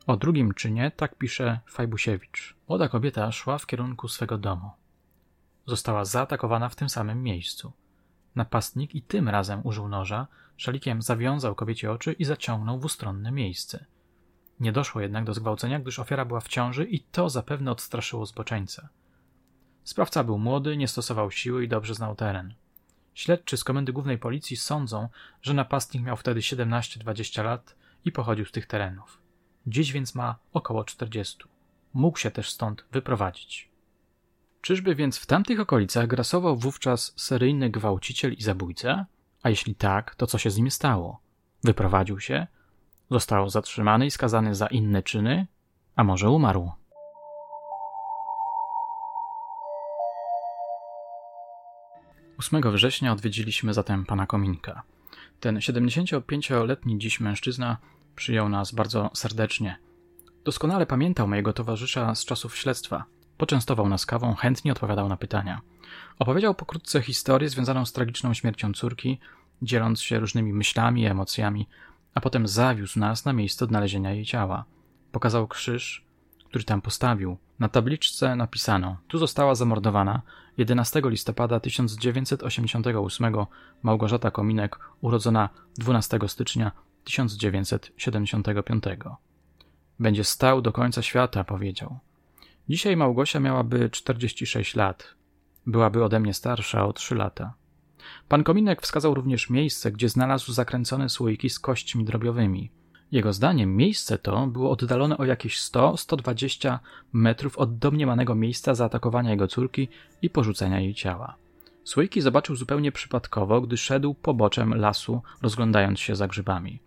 O 0.07 0.17
drugim 0.17 0.53
czynie 0.53 0.91
tak 0.91 1.15
pisze 1.15 1.59
Fajbusiewicz. 1.65 2.55
Młoda 2.67 2.89
kobieta 2.89 3.31
szła 3.31 3.57
w 3.57 3.65
kierunku 3.65 4.07
swego 4.07 4.37
domu 4.37 4.71
została 5.65 6.05
zaatakowana 6.05 6.69
w 6.69 6.75
tym 6.75 6.89
samym 6.89 7.23
miejscu. 7.23 7.73
Napastnik 8.35 8.95
i 8.95 9.01
tym 9.01 9.29
razem 9.29 9.61
użył 9.63 9.87
noża, 9.87 10.27
szalikiem 10.57 11.01
zawiązał 11.01 11.55
kobiecie 11.55 11.91
oczy 11.91 12.13
i 12.13 12.25
zaciągnął 12.25 12.79
w 12.79 12.85
ustronne 12.85 13.31
miejsce. 13.31 13.85
Nie 14.59 14.71
doszło 14.71 15.01
jednak 15.01 15.23
do 15.23 15.33
zgwałcenia, 15.33 15.79
gdyż 15.79 15.99
ofiara 15.99 16.25
była 16.25 16.39
w 16.39 16.47
ciąży 16.47 16.85
i 16.85 16.99
to 16.99 17.29
zapewne 17.29 17.71
odstraszyło 17.71 18.25
zboczeńca. 18.25 18.89
Sprawca 19.83 20.23
był 20.23 20.37
młody, 20.37 20.77
nie 20.77 20.87
stosował 20.87 21.31
siły 21.31 21.63
i 21.63 21.67
dobrze 21.67 21.95
znał 21.95 22.15
teren. 22.15 22.53
Śledczy 23.13 23.57
z 23.57 23.63
Komendy 23.63 23.93
Głównej 23.93 24.17
Policji 24.17 24.57
sądzą, 24.57 25.09
że 25.41 25.53
napastnik 25.53 26.03
miał 26.03 26.17
wtedy 26.17 26.39
17-20 26.39 27.43
lat 27.43 27.75
i 28.05 28.11
pochodził 28.11 28.45
z 28.45 28.51
tych 28.51 28.65
terenów. 28.65 29.21
Dziś 29.67 29.91
więc 29.91 30.15
ma 30.15 30.35
około 30.53 30.83
40. 30.83 31.37
Mógł 31.93 32.17
się 32.17 32.31
też 32.31 32.49
stąd 32.49 32.85
wyprowadzić. 32.91 33.69
Czyżby 34.61 34.95
więc 34.95 35.17
w 35.17 35.25
tamtych 35.25 35.59
okolicach 35.59 36.07
grasował 36.07 36.57
wówczas 36.57 37.13
seryjny 37.15 37.69
gwałciciel 37.69 38.33
i 38.33 38.41
zabójca? 38.41 39.05
A 39.43 39.49
jeśli 39.49 39.75
tak, 39.75 40.15
to 40.15 40.27
co 40.27 40.37
się 40.37 40.51
z 40.51 40.57
nim 40.57 40.71
stało? 40.71 41.19
Wyprowadził 41.63 42.19
się? 42.19 42.47
Został 43.11 43.49
zatrzymany 43.49 44.05
i 44.05 44.11
skazany 44.11 44.55
za 44.55 44.67
inne 44.67 45.03
czyny? 45.03 45.47
A 45.95 46.03
może 46.03 46.29
umarł? 46.29 46.71
Ósmego 52.39 52.71
września 52.71 53.11
odwiedziliśmy 53.11 53.73
zatem 53.73 54.05
pana 54.05 54.27
Kominka. 54.27 54.83
Ten 55.39 55.57
75-letni 55.57 56.97
dziś 56.97 57.19
mężczyzna 57.19 57.77
przyjął 58.15 58.49
nas 58.49 58.71
bardzo 58.71 59.11
serdecznie. 59.13 59.77
Doskonale 60.43 60.85
pamiętał 60.85 61.27
mojego 61.27 61.53
towarzysza 61.53 62.15
z 62.15 62.25
czasów 62.25 62.57
śledztwa. 62.57 63.03
Poczęstował 63.37 63.89
nas 63.89 64.05
kawą, 64.05 64.35
chętnie 64.35 64.71
odpowiadał 64.71 65.09
na 65.09 65.17
pytania. 65.17 65.61
Opowiedział 66.19 66.55
pokrótce 66.55 67.01
historię 67.01 67.49
związaną 67.49 67.85
z 67.85 67.93
tragiczną 67.93 68.33
śmiercią 68.33 68.73
córki, 68.73 69.19
dzieląc 69.61 70.01
się 70.01 70.19
różnymi 70.19 70.53
myślami 70.53 71.01
i 71.01 71.05
emocjami, 71.05 71.67
a 72.15 72.21
potem 72.21 72.47
zawiózł 72.47 72.99
nas 72.99 73.25
na 73.25 73.33
miejsce 73.33 73.65
odnalezienia 73.65 74.11
jej 74.11 74.25
ciała. 74.25 74.65
Pokazał 75.11 75.47
krzyż, 75.47 76.05
który 76.53 76.65
tam 76.65 76.81
postawił. 76.81 77.37
Na 77.59 77.69
tabliczce 77.69 78.35
napisano: 78.35 78.97
Tu 79.07 79.17
została 79.17 79.55
zamordowana 79.55 80.21
11 80.57 81.01
listopada 81.05 81.59
1988 81.59 83.35
Małgorzata 83.83 84.31
Kominek, 84.31 84.79
urodzona 85.01 85.49
12 85.77 86.19
stycznia 86.27 86.71
1975. 87.03 88.83
Będzie 89.99 90.23
stał 90.23 90.61
do 90.61 90.71
końca 90.71 91.01
świata, 91.01 91.43
powiedział. 91.43 91.99
Dzisiaj 92.69 92.97
Małgosia 92.97 93.39
miałaby 93.39 93.89
46 93.89 94.75
lat. 94.75 95.15
Byłaby 95.65 96.03
ode 96.03 96.19
mnie 96.19 96.33
starsza 96.33 96.85
o 96.85 96.93
3 96.93 97.15
lata. 97.15 97.53
Pan 98.27 98.43
Kominek 98.43 98.81
wskazał 98.81 99.13
również 99.13 99.49
miejsce, 99.49 99.91
gdzie 99.91 100.09
znalazł 100.09 100.53
zakręcone 100.53 101.09
słoiki 101.09 101.49
z 101.49 101.59
kośćmi 101.59 102.05
drobiowymi. 102.05 102.82
Jego 103.13 103.33
zdaniem 103.33 103.75
miejsce 103.75 104.17
to 104.17 104.47
było 104.47 104.71
oddalone 104.71 105.17
o 105.17 105.25
jakieś 105.25 105.59
100-120 105.59 106.79
metrów 107.13 107.57
od 107.57 107.77
domniemanego 107.77 108.35
miejsca 108.35 108.75
zaatakowania 108.75 109.29
jego 109.29 109.47
córki 109.47 109.87
i 110.21 110.29
porzucenia 110.29 110.79
jej 110.79 110.93
ciała. 110.93 111.35
Słoiki 111.83 112.21
zobaczył 112.21 112.55
zupełnie 112.55 112.91
przypadkowo, 112.91 113.61
gdy 113.61 113.77
szedł 113.77 114.13
poboczem 114.13 114.73
lasu, 114.75 115.21
rozglądając 115.41 115.99
się 115.99 116.15
za 116.15 116.27
grzybami. 116.27 116.79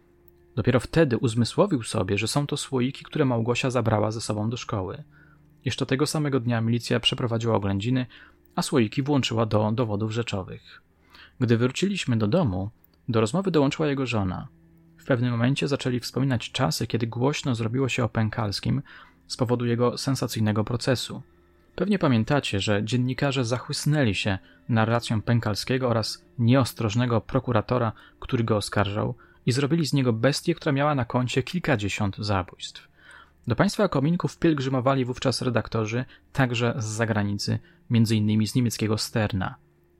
Dopiero 0.56 0.80
wtedy 0.80 1.18
uzmysłowił 1.18 1.82
sobie, 1.82 2.18
że 2.18 2.28
są 2.28 2.46
to 2.46 2.56
słoiki, 2.56 3.04
które 3.04 3.24
Małgosia 3.24 3.70
zabrała 3.70 4.10
ze 4.10 4.20
sobą 4.20 4.50
do 4.50 4.56
szkoły. 4.56 5.04
Jeszcze 5.64 5.86
tego 5.86 6.06
samego 6.06 6.40
dnia 6.40 6.60
milicja 6.60 7.00
przeprowadziła 7.00 7.56
oględziny, 7.56 8.06
a 8.54 8.62
słoiki 8.62 9.02
włączyła 9.02 9.46
do 9.46 9.72
dowodów 9.72 10.12
rzeczowych. 10.12 10.82
Gdy 11.40 11.56
wróciliśmy 11.56 12.16
do 12.16 12.26
domu, 12.26 12.70
do 13.08 13.20
rozmowy 13.20 13.50
dołączyła 13.50 13.88
jego 13.88 14.06
żona. 14.06 14.48
Pewnym 15.06 15.30
momencie 15.30 15.68
zaczęli 15.68 16.00
wspominać 16.00 16.52
czasy, 16.52 16.86
kiedy 16.86 17.06
głośno 17.06 17.54
zrobiło 17.54 17.88
się 17.88 18.04
o 18.04 18.08
Pękalskim 18.08 18.82
z 19.26 19.36
powodu 19.36 19.66
jego 19.66 19.98
sensacyjnego 19.98 20.64
procesu. 20.64 21.22
Pewnie 21.74 21.98
pamiętacie, 21.98 22.60
że 22.60 22.84
dziennikarze 22.84 23.44
zachłysnęli 23.44 24.14
się 24.14 24.38
narracją 24.68 25.22
Pękalskiego 25.22 25.88
oraz 25.88 26.24
nieostrożnego 26.38 27.20
prokuratora, 27.20 27.92
który 28.20 28.44
go 28.44 28.56
oskarżał, 28.56 29.14
i 29.46 29.52
zrobili 29.52 29.86
z 29.86 29.92
niego 29.92 30.12
bestię, 30.12 30.54
która 30.54 30.72
miała 30.72 30.94
na 30.94 31.04
koncie 31.04 31.42
kilkadziesiąt 31.42 32.16
zabójstw. 32.18 32.88
Do 33.46 33.56
państwa 33.56 33.88
kominków 33.88 34.38
pielgrzymowali 34.38 35.04
wówczas 35.04 35.42
redaktorzy, 35.42 36.04
także 36.32 36.74
z 36.78 36.84
zagranicy, 36.84 37.58
m.in. 37.90 38.46
z 38.46 38.54
niemieckiego 38.54 38.98
Sterna. 38.98 39.54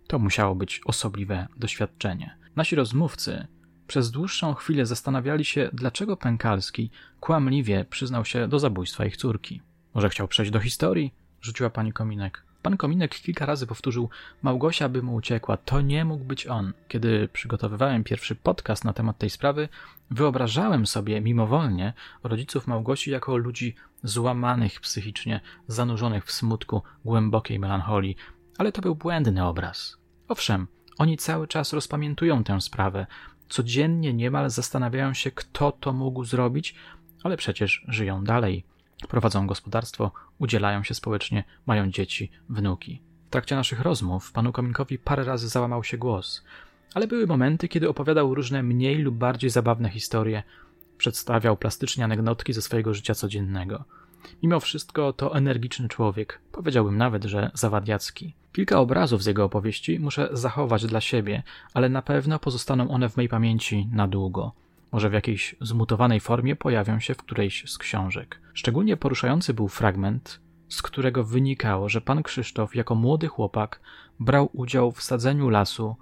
To 0.07 0.19
musiało 0.19 0.55
być 0.55 0.81
osobliwe 0.85 1.47
doświadczenie. 1.57 2.37
Nasi 2.57 2.77
rozmówcy 2.77 3.47
przez 3.87 4.11
dłuższą 4.11 4.55
chwilę 4.55 4.87
zastanawiali 4.87 5.45
się, 5.45 5.71
dlaczego 5.73 6.17
Pękalski 6.17 6.91
kłamliwie 7.21 7.85
przyznał 7.85 8.25
się 8.25 8.49
do 8.49 8.59
zabójstwa 8.59 9.05
ich 9.05 9.17
córki. 9.17 9.61
Może 9.95 10.09
chciał 10.09 10.29
przejść 10.29 10.53
do 10.53 10.61
historii? 10.61 11.15
rzuciła 11.41 11.71
pani 11.71 11.93
Kominek. 11.93 12.43
Pan 12.63 12.77
Kominek 12.77 13.15
kilka 13.15 13.47
razy 13.47 13.67
powtórzył: 13.67 14.11
Małgosia 14.43 14.89
by 14.89 15.03
mu 15.03 15.15
uciekła, 15.15 15.57
to 15.57 15.81
nie 15.81 16.05
mógł 16.05 16.25
być 16.25 16.47
on. 16.47 16.73
Kiedy 16.89 17.29
przygotowywałem 17.29 18.05
pierwszy 18.05 18.35
podcast 18.35 18.85
na 18.85 18.93
temat 18.93 19.19
tej 19.19 19.31
sprawy, 19.31 19.69
wyobrażałem 20.11 20.87
sobie 20.87 21.21
mimowolnie 21.21 21.93
rodziców 22.23 22.67
Małgosi 22.67 23.11
jako 23.11 23.37
ludzi 23.37 23.75
złamanych 24.03 24.81
psychicznie, 24.81 25.41
zanurzonych 25.69 26.25
w 26.25 26.33
smutku, 26.33 26.83
głębokiej 27.05 27.59
melancholii, 27.59 28.17
ale 28.59 28.73
to 28.73 28.83
był 28.83 28.95
błędny 28.95 29.45
obraz. 29.45 29.97
Owszem, 30.29 30.67
oni 30.99 31.17
cały 31.17 31.49
czas 31.49 31.73
rozpamiętują 31.73 32.45
tę 32.45 32.61
sprawę, 32.61 33.07
codziennie 33.49 34.13
niemal 34.13 34.51
zastanawiają 34.51 35.15
się, 35.15 35.31
kto 35.31 35.73
to 35.73 35.93
mógł 35.93 36.25
zrobić, 36.25 36.75
ale 37.23 37.37
przecież 37.37 37.85
żyją 37.89 38.25
dalej. 38.25 38.65
Prowadzą 39.09 39.47
gospodarstwo, 39.47 40.13
udzielają 40.39 40.83
się 40.83 40.95
społecznie, 40.95 41.45
mają 41.67 41.91
dzieci, 41.91 42.31
wnuki. 42.49 43.01
W 43.27 43.31
trakcie 43.31 43.57
naszych 43.57 43.81
rozmów 43.81 44.33
panu 44.33 44.53
Kominkowi 44.53 44.99
parę 44.99 45.25
razy 45.25 45.49
załamał 45.49 45.85
się 45.85 45.99
głos, 45.99 46.45
ale 46.95 47.07
były 47.07 47.27
momenty, 47.27 47.69
kiedy 47.69 47.89
opowiadał 47.89 48.35
różne 48.35 48.63
mniej 48.63 48.99
lub 48.99 49.15
bardziej 49.15 49.51
zabawne 49.51 49.91
historie, 49.91 50.43
przedstawiał 50.99 51.57
plastycznie 51.57 52.05
anegdotki 52.05 52.53
ze 52.53 52.63
swojego 52.63 52.95
życia 52.95 53.15
codziennego. 53.15 53.85
Mimo 54.43 54.61
wszystko 54.61 55.13
to 55.13 55.37
energiczny 55.37 55.89
człowiek, 55.89 56.41
powiedziałbym 56.53 56.97
nawet, 56.97 57.25
że 57.25 57.51
zawadiacki. 57.55 58.35
Kilka 58.53 58.79
obrazów 58.79 59.23
z 59.23 59.27
jego 59.27 59.45
opowieści 59.45 60.01
muszę 60.01 60.29
zachować 60.33 60.87
dla 60.87 61.01
siebie, 61.01 61.43
ale 61.75 61.89
na 61.89 62.03
pewno 62.03 62.39
pozostaną 62.39 62.91
one 62.91 63.09
w 63.09 63.17
mej 63.17 63.29
pamięci 63.29 63.89
na 63.93 64.09
długo. 64.09 64.53
Może 64.93 65.11
w 65.11 65.13
jakiejś 65.13 65.57
zmutowanej 65.61 66.21
formie 66.21 66.57
pojawią 66.57 67.01
się 67.01 67.15
w 67.15 67.23
którejś 67.23 67.71
z 67.71 67.79
książek. 67.79 68.41
Szczególnie 68.55 68.97
poruszający 68.97 69.55
był 69.55 69.69
fragment, 69.69 70.41
z 70.69 70.83
którego 70.83 71.25
wynikało, 71.25 71.89
że 71.89 72.01
pan 72.01 72.23
Krzysztof 72.23 72.75
jako 72.75 72.95
młody 72.95 73.27
chłopak 73.29 73.81
brał 74.21 74.51
udział 74.53 74.93
w 74.93 75.03
sadzeniu 75.03 75.49
lasu, 75.49 75.97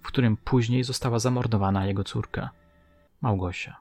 w 0.00 0.06
którym 0.06 0.36
później 0.36 0.84
została 0.84 1.18
zamordowana 1.18 1.86
jego 1.86 2.04
córka, 2.04 2.50
Małgosia. 3.20 3.76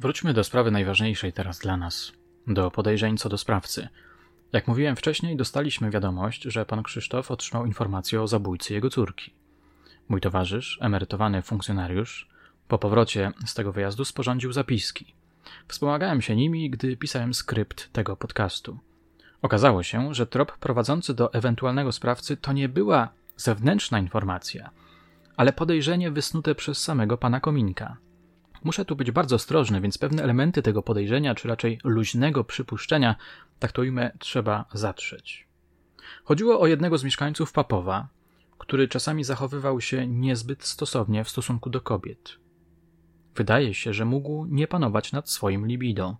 Wróćmy 0.00 0.34
do 0.34 0.44
sprawy 0.44 0.70
najważniejszej 0.70 1.32
teraz 1.32 1.58
dla 1.58 1.76
nas, 1.76 2.12
do 2.46 2.70
podejrzeń 2.70 3.16
co 3.16 3.28
do 3.28 3.38
sprawcy– 3.38 3.88
jak 4.52 4.68
mówiłem 4.68 4.96
wcześniej, 4.96 5.36
dostaliśmy 5.36 5.90
wiadomość, 5.90 6.42
że 6.42 6.66
pan 6.66 6.82
Krzysztof 6.82 7.30
otrzymał 7.30 7.66
informację 7.66 8.22
o 8.22 8.28
zabójcy 8.28 8.74
jego 8.74 8.90
córki. 8.90 9.34
Mój 10.08 10.20
towarzysz, 10.20 10.78
emerytowany 10.80 11.42
funkcjonariusz, 11.42 12.28
po 12.68 12.78
powrocie 12.78 13.32
z 13.46 13.54
tego 13.54 13.72
wyjazdu 13.72 14.04
sporządził 14.04 14.52
zapiski. 14.52 15.14
Wspomagałem 15.68 16.22
się 16.22 16.36
nimi, 16.36 16.70
gdy 16.70 16.96
pisałem 16.96 17.34
skrypt 17.34 17.92
tego 17.92 18.16
podcastu. 18.16 18.78
Okazało 19.42 19.82
się, 19.82 20.14
że 20.14 20.26
trop 20.26 20.58
prowadzący 20.58 21.14
do 21.14 21.32
ewentualnego 21.32 21.92
sprawcy 21.92 22.36
to 22.36 22.52
nie 22.52 22.68
była 22.68 23.08
zewnętrzna 23.36 23.98
informacja, 23.98 24.70
ale 25.36 25.52
podejrzenie 25.52 26.10
wysnute 26.10 26.54
przez 26.54 26.82
samego 26.82 27.18
pana 27.18 27.40
Kominka. 27.40 27.96
Muszę 28.64 28.84
tu 28.84 28.96
być 28.96 29.10
bardzo 29.10 29.36
ostrożny, 29.36 29.80
więc 29.80 29.98
pewne 29.98 30.22
elementy 30.22 30.62
tego 30.62 30.82
podejrzenia, 30.82 31.34
czy 31.34 31.48
raczej 31.48 31.78
luźnego 31.84 32.44
przypuszczenia, 32.44 33.16
tak 33.58 33.72
to 33.72 33.82
ujmę, 33.82 34.10
trzeba 34.18 34.64
zatrzeć. 34.72 35.48
Chodziło 36.24 36.60
o 36.60 36.66
jednego 36.66 36.98
z 36.98 37.04
mieszkańców 37.04 37.52
Papowa, 37.52 38.08
który 38.58 38.88
czasami 38.88 39.24
zachowywał 39.24 39.80
się 39.80 40.06
niezbyt 40.06 40.64
stosownie 40.64 41.24
w 41.24 41.30
stosunku 41.30 41.70
do 41.70 41.80
kobiet. 41.80 42.36
Wydaje 43.34 43.74
się, 43.74 43.92
że 43.92 44.04
mógł 44.04 44.46
nie 44.46 44.68
panować 44.68 45.12
nad 45.12 45.30
swoim 45.30 45.66
libido. 45.66 46.16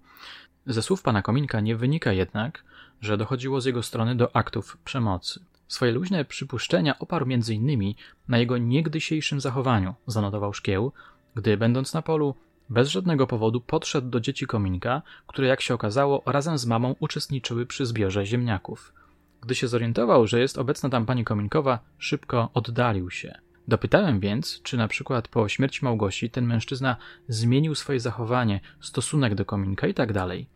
Ze 0.66 0.83
słów 0.83 1.03
pana 1.03 1.22
Kominka 1.22 1.61
nie 1.61 1.77
wynika 1.77 2.12
jednak, 2.12 2.64
że 3.01 3.16
dochodziło 3.16 3.61
z 3.61 3.64
jego 3.64 3.83
strony 3.83 4.16
do 4.16 4.37
aktów 4.37 4.79
przemocy. 4.85 5.44
Swoje 5.68 5.92
luźne 5.92 6.24
przypuszczenia 6.24 6.98
oparł 6.98 7.27
m.in. 7.31 7.94
na 8.29 8.38
jego 8.38 8.59
niegdysiejszym 8.59 9.40
zachowaniu, 9.40 9.94
zanotował 10.07 10.55
Szkieł, 10.55 10.92
gdy 11.35 11.57
będąc 11.57 11.95
na 11.95 12.03
polu 12.03 12.35
bez 12.71 12.88
żadnego 12.88 13.27
powodu 13.27 13.61
podszedł 13.61 14.09
do 14.09 14.21
dzieci 14.21 14.47
kominka, 14.47 15.03
które 15.27 15.49
jak 15.49 15.61
się 15.61 15.75
okazało 15.75 16.23
razem 16.27 16.59
z 16.59 16.67
mamą 16.67 16.95
uczestniczyły 17.01 17.67
przy 17.67 17.87
zbiorze 17.87 18.27
ziemniaków. 18.27 18.93
Gdy 19.41 19.55
się 19.55 19.69
zorientował, 19.69 20.27
że 20.27 20.41
jest 20.41 20.59
obecna 20.59 20.88
tam 20.88 21.07
pani 21.07 21.25
kominkowa, 21.25 21.79
szybko 21.99 22.51
oddalił 22.55 23.11
się. 23.11 23.38
Dopytałem 23.69 24.21
więc, 24.21 24.62
czy 24.62 24.77
na 24.77 24.88
przykład 24.88 25.29
po 25.29 25.49
śmierci 25.49 25.85
Małgosi 25.85 26.31
ten 26.31 26.47
mężczyzna 26.47 26.97
zmienił 27.29 27.75
swoje 27.75 28.01
zachowanie, 28.01 28.61
stosunek 28.81 29.35
do 29.35 29.45
kominka 29.45 29.87
i 29.87 29.95
tak 29.95 30.12
dalej. 30.12 30.49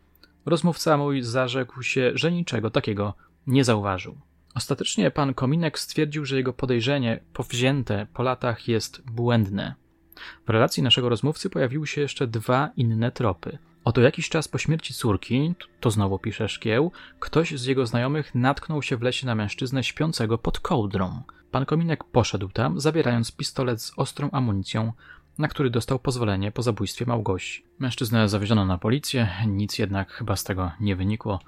Rozmówca 0.45 0.97
mój 0.97 1.21
zarzekł 1.21 1.83
się, 1.83 2.11
że 2.15 2.31
niczego 2.31 2.69
takiego 2.69 3.13
nie 3.47 3.63
zauważył. 3.63 4.17
Ostatecznie 4.55 5.11
pan 5.11 5.33
Kominek 5.33 5.79
stwierdził, 5.79 6.25
że 6.25 6.35
jego 6.35 6.53
podejrzenie, 6.53 7.19
powzięte 7.33 8.07
po 8.13 8.23
latach, 8.23 8.67
jest 8.67 9.01
błędne. 9.11 9.75
W 10.47 10.49
relacji 10.49 10.83
naszego 10.83 11.09
rozmówcy 11.09 11.49
pojawiły 11.49 11.87
się 11.87 12.01
jeszcze 12.01 12.27
dwa 12.27 12.69
inne 12.77 13.11
tropy. 13.11 13.57
Oto 13.83 14.01
jakiś 14.01 14.29
czas 14.29 14.47
po 14.47 14.57
śmierci 14.57 14.93
córki, 14.93 15.53
to 15.79 15.91
znowu 15.91 16.19
pisze 16.19 16.49
Szkieł, 16.49 16.91
ktoś 17.19 17.51
z 17.51 17.65
jego 17.65 17.85
znajomych 17.85 18.35
natknął 18.35 18.81
się 18.81 18.97
w 18.97 19.01
lesie 19.01 19.25
na 19.25 19.35
mężczyznę 19.35 19.83
śpiącego 19.83 20.37
pod 20.37 20.59
kołdrą. 20.59 21.23
Pan 21.51 21.65
Kominek 21.65 22.03
poszedł 22.03 22.49
tam, 22.49 22.79
zabierając 22.79 23.31
pistolet 23.31 23.81
z 23.81 23.93
ostrą 23.97 24.29
amunicją, 24.31 24.93
na 25.37 25.47
który 25.47 25.69
dostał 25.69 25.99
pozwolenie 25.99 26.51
po 26.51 26.61
zabójstwie 26.61 27.05
Małgosi. 27.05 27.65
Mężczyznę 27.79 28.29
zawieziono 28.29 28.65
na 28.65 28.77
policję, 28.77 29.29
nic 29.47 29.79
jednak 29.79 30.11
chyba 30.11 30.35
z 30.35 30.43
tego 30.43 30.71
nie 30.79 30.95
wynikło. 30.95 31.39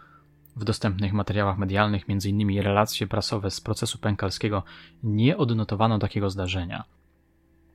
W 0.56 0.64
dostępnych 0.64 1.14
materiałach 1.14 1.58
medialnych, 1.58 2.04
m.in. 2.10 2.62
relacje 2.62 3.08
prasowe 3.08 3.52
z 3.52 3.62
procesu 3.62 3.98
pękalskiego, 3.98 4.64
nie 5.04 5.38
odnotowano 5.38 6.00
takiego 6.00 6.30
zdarzenia. 6.30 6.84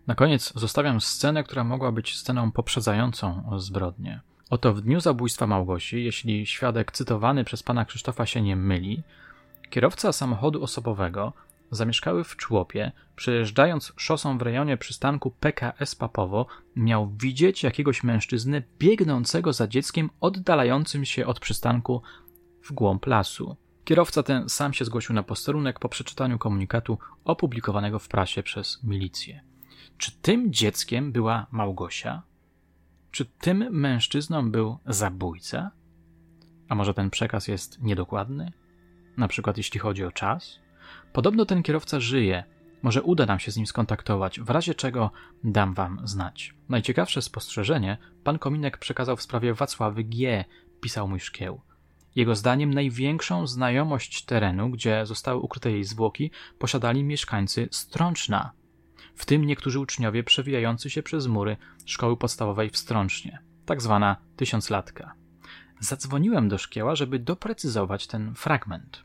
Na 0.07 0.15
koniec 0.15 0.53
zostawiam 0.57 1.01
scenę, 1.01 1.45
która 1.45 1.65
mogła 1.65 1.93
być 1.93 2.17
sceną 2.17 2.53
poprzedzającą 2.53 3.51
zbrodnię. 3.57 4.21
Oto 4.51 4.75
w 4.75 4.81
dniu 4.81 5.01
zabójstwa 5.01 5.47
Małgosi, 5.47 6.05
jeśli 6.05 6.47
świadek 6.47 6.93
cytowany 6.93 7.45
przez 7.45 7.63
pana 7.63 7.85
Krzysztofa 7.85 8.27
się 8.27 8.43
nie 8.43 8.57
myli, 8.57 9.03
kierowca 9.71 10.13
samochodu 10.13 10.63
osobowego 10.63 11.33
zamieszkały 11.71 12.25
w 12.25 12.37
Człopie, 12.37 12.93
przejeżdżając 13.17 13.93
szosą 13.97 14.39
w 14.39 14.43
rejonie 14.43 14.77
przystanku 14.77 15.31
PKS 15.31 15.95
Papowo, 15.95 16.47
miał 16.77 17.11
widzieć 17.11 17.63
jakiegoś 17.63 18.05
mężczyznę 18.05 18.63
biegnącego 18.79 19.53
za 19.53 19.69
dzieckiem 19.69 20.11
oddalającym 20.21 21.05
się 21.05 21.27
od 21.27 21.41
przystanku 21.41 22.03
w 22.63 22.73
głąb 22.73 23.07
lasu. 23.07 23.57
Kierowca 23.85 24.23
ten 24.23 24.49
sam 24.49 24.73
się 24.73 24.85
zgłosił 24.85 25.15
na 25.15 25.23
posterunek 25.23 25.79
po 25.79 25.89
przeczytaniu 25.89 26.39
komunikatu 26.39 26.99
opublikowanego 27.25 27.99
w 27.99 28.09
prasie 28.09 28.43
przez 28.43 28.85
milicję. 28.85 29.50
Czy 30.01 30.13
tym 30.13 30.53
dzieckiem 30.53 31.13
była 31.13 31.47
Małgosia? 31.51 32.23
Czy 33.11 33.25
tym 33.25 33.69
mężczyzną 33.71 34.51
był 34.51 34.79
zabójca? 34.87 35.71
A 36.69 36.75
może 36.75 36.95
ten 36.95 37.11
przekaz 37.11 37.49
jest 37.49 37.83
niedokładny? 37.83 38.53
Na 39.17 39.29
przykład 39.29 39.57
jeśli 39.57 39.81
chodzi 39.81 40.05
o 40.05 40.13
czas? 40.13 40.61
Podobno 41.13 41.45
ten 41.45 41.63
kierowca 41.63 42.01
żyje. 42.01 42.45
Może 42.83 43.03
uda 43.03 43.27
nam 43.27 43.39
się 43.39 43.53
z 43.53 43.57
nim 43.57 43.67
skontaktować, 43.67 44.41
w 44.41 44.51
razie 44.51 44.75
czego 44.75 45.11
dam 45.45 45.75
wam 45.75 46.01
znać. 46.05 46.55
Najciekawsze 46.69 47.23
spostrzeżenie 47.23 47.99
pan 48.25 48.39
Kominek 48.39 48.79
przekazał 48.79 49.17
w 49.17 49.23
sprawie 49.23 49.55
Wacławy 49.55 50.05
G., 50.05 50.45
pisał 50.81 51.09
mój 51.09 51.21
szkieł. 51.21 51.61
Jego 52.15 52.35
zdaniem 52.35 52.75
największą 52.75 53.47
znajomość 53.47 54.25
terenu, 54.25 54.71
gdzie 54.71 55.07
zostały 55.07 55.41
ukryte 55.41 55.71
jej 55.71 55.85
zwłoki, 55.85 56.31
posiadali 56.59 57.05
mieszkańcy 57.05 57.69
Strączna, 57.71 58.53
w 59.15 59.27
tym 59.27 59.45
niektórzy 59.45 59.81
uczniowie 59.81 60.25
przewijający 60.25 60.91
się 60.91 61.03
przez 61.03 61.27
mury 61.27 61.57
szkoły 61.87 62.17
podstawowej 62.17 62.71
w 62.71 62.77
Strącznie, 62.77 63.39
tak 63.67 63.83
zwana 63.83 64.17
tysiąclatka. 64.37 65.15
zadzwoniłem 65.81 66.49
do 66.49 66.59
szkieła, 66.59 66.95
żeby 66.95 67.19
doprecyzować 67.19 68.07
ten 68.07 68.35
fragment. 68.35 69.05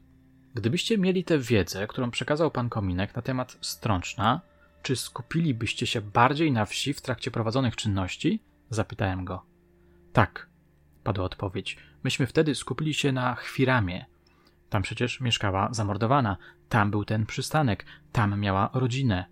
Gdybyście 0.54 0.98
mieli 0.98 1.24
tę 1.24 1.40
wiedzę, 1.40 1.88
którą 1.88 2.12
przekazał 2.12 2.52
pan 2.52 2.70
Kominek 2.70 3.16
na 3.16 3.22
temat 3.22 3.58
strączna, 3.62 4.42
czy 4.82 4.96
skupilibyście 4.96 5.88
się 5.88 6.02
bardziej 6.02 6.52
na 6.52 6.66
wsi 6.66 6.94
w 6.94 7.02
trakcie 7.02 7.32
prowadzonych 7.32 7.76
czynności? 7.76 8.44
Zapytałem 8.70 9.26
go. 9.26 9.46
Tak, 10.14 10.50
padła 11.04 11.26
odpowiedź. 11.26 11.78
Myśmy 12.04 12.28
wtedy 12.28 12.56
skupili 12.56 12.94
się 12.94 13.12
na 13.12 13.36
Chwiramie. 13.36 14.06
Tam 14.70 14.82
przecież 14.82 15.22
mieszkała 15.22 15.70
zamordowana, 15.72 16.38
tam 16.70 16.92
był 16.92 17.06
ten 17.06 17.26
przystanek, 17.26 17.86
tam 18.12 18.40
miała 18.40 18.70
rodzinę. 18.74 19.26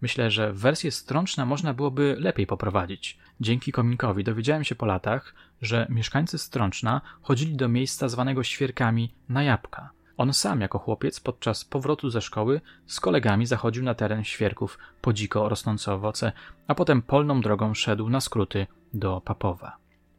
Myślę, 0.00 0.30
że 0.30 0.52
wersję 0.52 0.90
strączna 0.90 1.46
można 1.46 1.74
byłoby 1.74 2.16
lepiej 2.18 2.46
poprowadzić. 2.46 3.18
Dzięki 3.40 3.72
kominkowi 3.72 4.24
dowiedziałem 4.24 4.64
się 4.64 4.74
po 4.74 4.86
latach, 4.86 5.34
że 5.62 5.86
mieszkańcy 5.90 6.38
strączna 6.38 7.00
chodzili 7.22 7.56
do 7.56 7.68
miejsca 7.68 8.08
zwanego 8.08 8.42
świerkami 8.42 9.14
na 9.28 9.42
jabłka. 9.42 9.90
On 10.16 10.32
sam 10.32 10.60
jako 10.60 10.78
chłopiec 10.78 11.20
podczas 11.20 11.64
powrotu 11.64 12.10
ze 12.10 12.20
szkoły 12.20 12.60
z 12.86 13.00
kolegami 13.00 13.46
zachodził 13.46 13.82
na 13.82 13.94
teren 13.94 14.24
świerków 14.24 14.78
po 15.00 15.12
dziko 15.12 15.48
rosnące 15.48 15.92
owoce, 15.92 16.32
a 16.66 16.74
potem 16.74 17.02
polną 17.02 17.40
drogą 17.40 17.74
szedł 17.74 18.08
na 18.08 18.20
skróty 18.20 18.66
do 18.94 19.20
Papowa. 19.20 19.76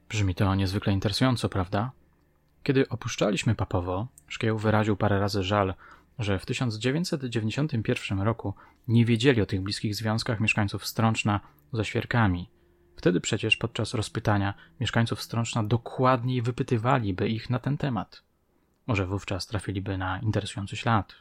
Brzmi 0.09 0.35
to 0.35 0.55
niezwykle 0.55 0.93
interesująco, 0.93 1.49
prawda? 1.49 1.91
Kiedy 2.63 2.89
opuszczaliśmy 2.89 3.55
Papowo, 3.55 4.07
Szkieł 4.31 4.57
wyraził 4.57 4.97
parę 4.97 5.19
razy 5.19 5.43
żal, 5.43 5.73
że 6.19 6.39
w 6.39 6.45
1991 6.45 8.21
roku 8.21 8.54
nie 8.88 9.06
wiedzieli 9.06 9.41
o 9.41 9.45
tych 9.45 9.62
bliskich 9.62 9.95
związkach 9.95 10.39
mieszkańców 10.39 10.86
Strączna 10.86 11.39
ze 11.74 11.86
świerkami. 11.86 12.50
Wtedy 12.95 13.21
przecież 13.21 13.58
podczas 13.58 13.93
rozpytania 13.93 14.54
mieszkańców 14.80 15.21
Strączna 15.21 15.63
dokładniej 15.63 16.41
wypytywaliby 16.41 17.30
ich 17.30 17.50
na 17.50 17.60
ten 17.60 17.78
temat. 17.78 18.24
Może 18.88 19.06
wówczas 19.06 19.47
trafiliby 19.47 19.97
na 19.97 20.19
interesujący 20.19 20.76
ślad. 20.76 21.13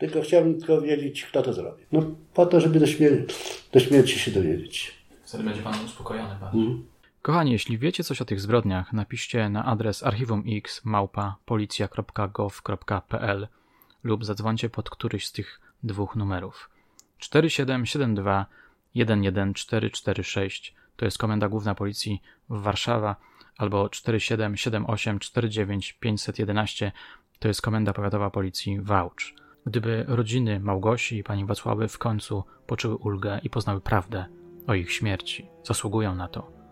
Tylko 0.00 0.20
chciałbym 0.20 0.58
tylko 0.58 0.80
wiedzieć, 0.80 1.24
kto 1.24 1.42
to 1.42 1.52
zrobił. 1.52 1.86
No 1.92 2.02
po 2.34 2.46
to, 2.46 2.60
żeby 2.60 2.80
do, 2.80 2.86
śmier- 2.86 3.24
do 3.72 3.80
śmierci 3.80 4.18
się 4.18 4.30
dowiedzieć. 4.30 4.94
Wtedy 5.24 5.44
będzie 5.44 5.62
pan 5.62 5.84
uspokojony 5.84 6.34
bardzo. 6.40 6.58
Mm. 6.58 6.93
Kochani, 7.24 7.52
jeśli 7.52 7.78
wiecie 7.78 8.04
coś 8.04 8.22
o 8.22 8.24
tych 8.24 8.40
zbrodniach, 8.40 8.92
napiszcie 8.92 9.48
na 9.48 9.64
adres 9.64 10.02
archiwumx 10.02 10.84
małpa 10.84 11.36
policja.gov.pl 11.44 13.48
lub 14.02 14.24
zadzwońcie 14.24 14.70
pod 14.70 14.90
któryś 14.90 15.26
z 15.26 15.32
tych 15.32 15.60
dwóch 15.82 16.16
numerów. 16.16 16.70
4772 17.18 18.46
11446 18.94 20.74
to 20.96 21.04
jest 21.04 21.18
Komenda 21.18 21.48
Główna 21.48 21.74
Policji 21.74 22.22
w 22.50 22.60
Warszawa 22.60 23.16
albo 23.58 23.88
4778 23.88 25.18
49 25.18 25.92
511 25.92 26.92
to 27.38 27.48
jest 27.48 27.62
Komenda 27.62 27.92
Powiatowa 27.92 28.30
Policji 28.30 28.80
Wałcz. 28.80 29.34
Gdyby 29.66 30.04
rodziny 30.08 30.60
Małgosi 30.60 31.18
i 31.18 31.24
pani 31.24 31.44
Wacławy 31.44 31.88
w 31.88 31.98
końcu 31.98 32.44
poczuły 32.66 32.96
ulgę 32.96 33.40
i 33.42 33.50
poznały 33.50 33.80
prawdę 33.80 34.26
o 34.66 34.74
ich 34.74 34.92
śmierci, 34.92 35.46
zasługują 35.62 36.14
na 36.14 36.28
to. 36.28 36.63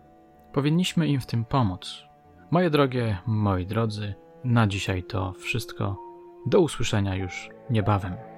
Powinniśmy 0.53 1.07
im 1.07 1.21
w 1.21 1.25
tym 1.25 1.45
pomóc. 1.45 2.03
Moje 2.51 2.69
drogie, 2.69 3.17
moi 3.25 3.65
drodzy, 3.65 4.13
na 4.43 4.67
dzisiaj 4.67 5.03
to 5.03 5.33
wszystko. 5.33 5.97
Do 6.45 6.59
usłyszenia 6.61 7.15
już 7.15 7.49
niebawem. 7.69 8.32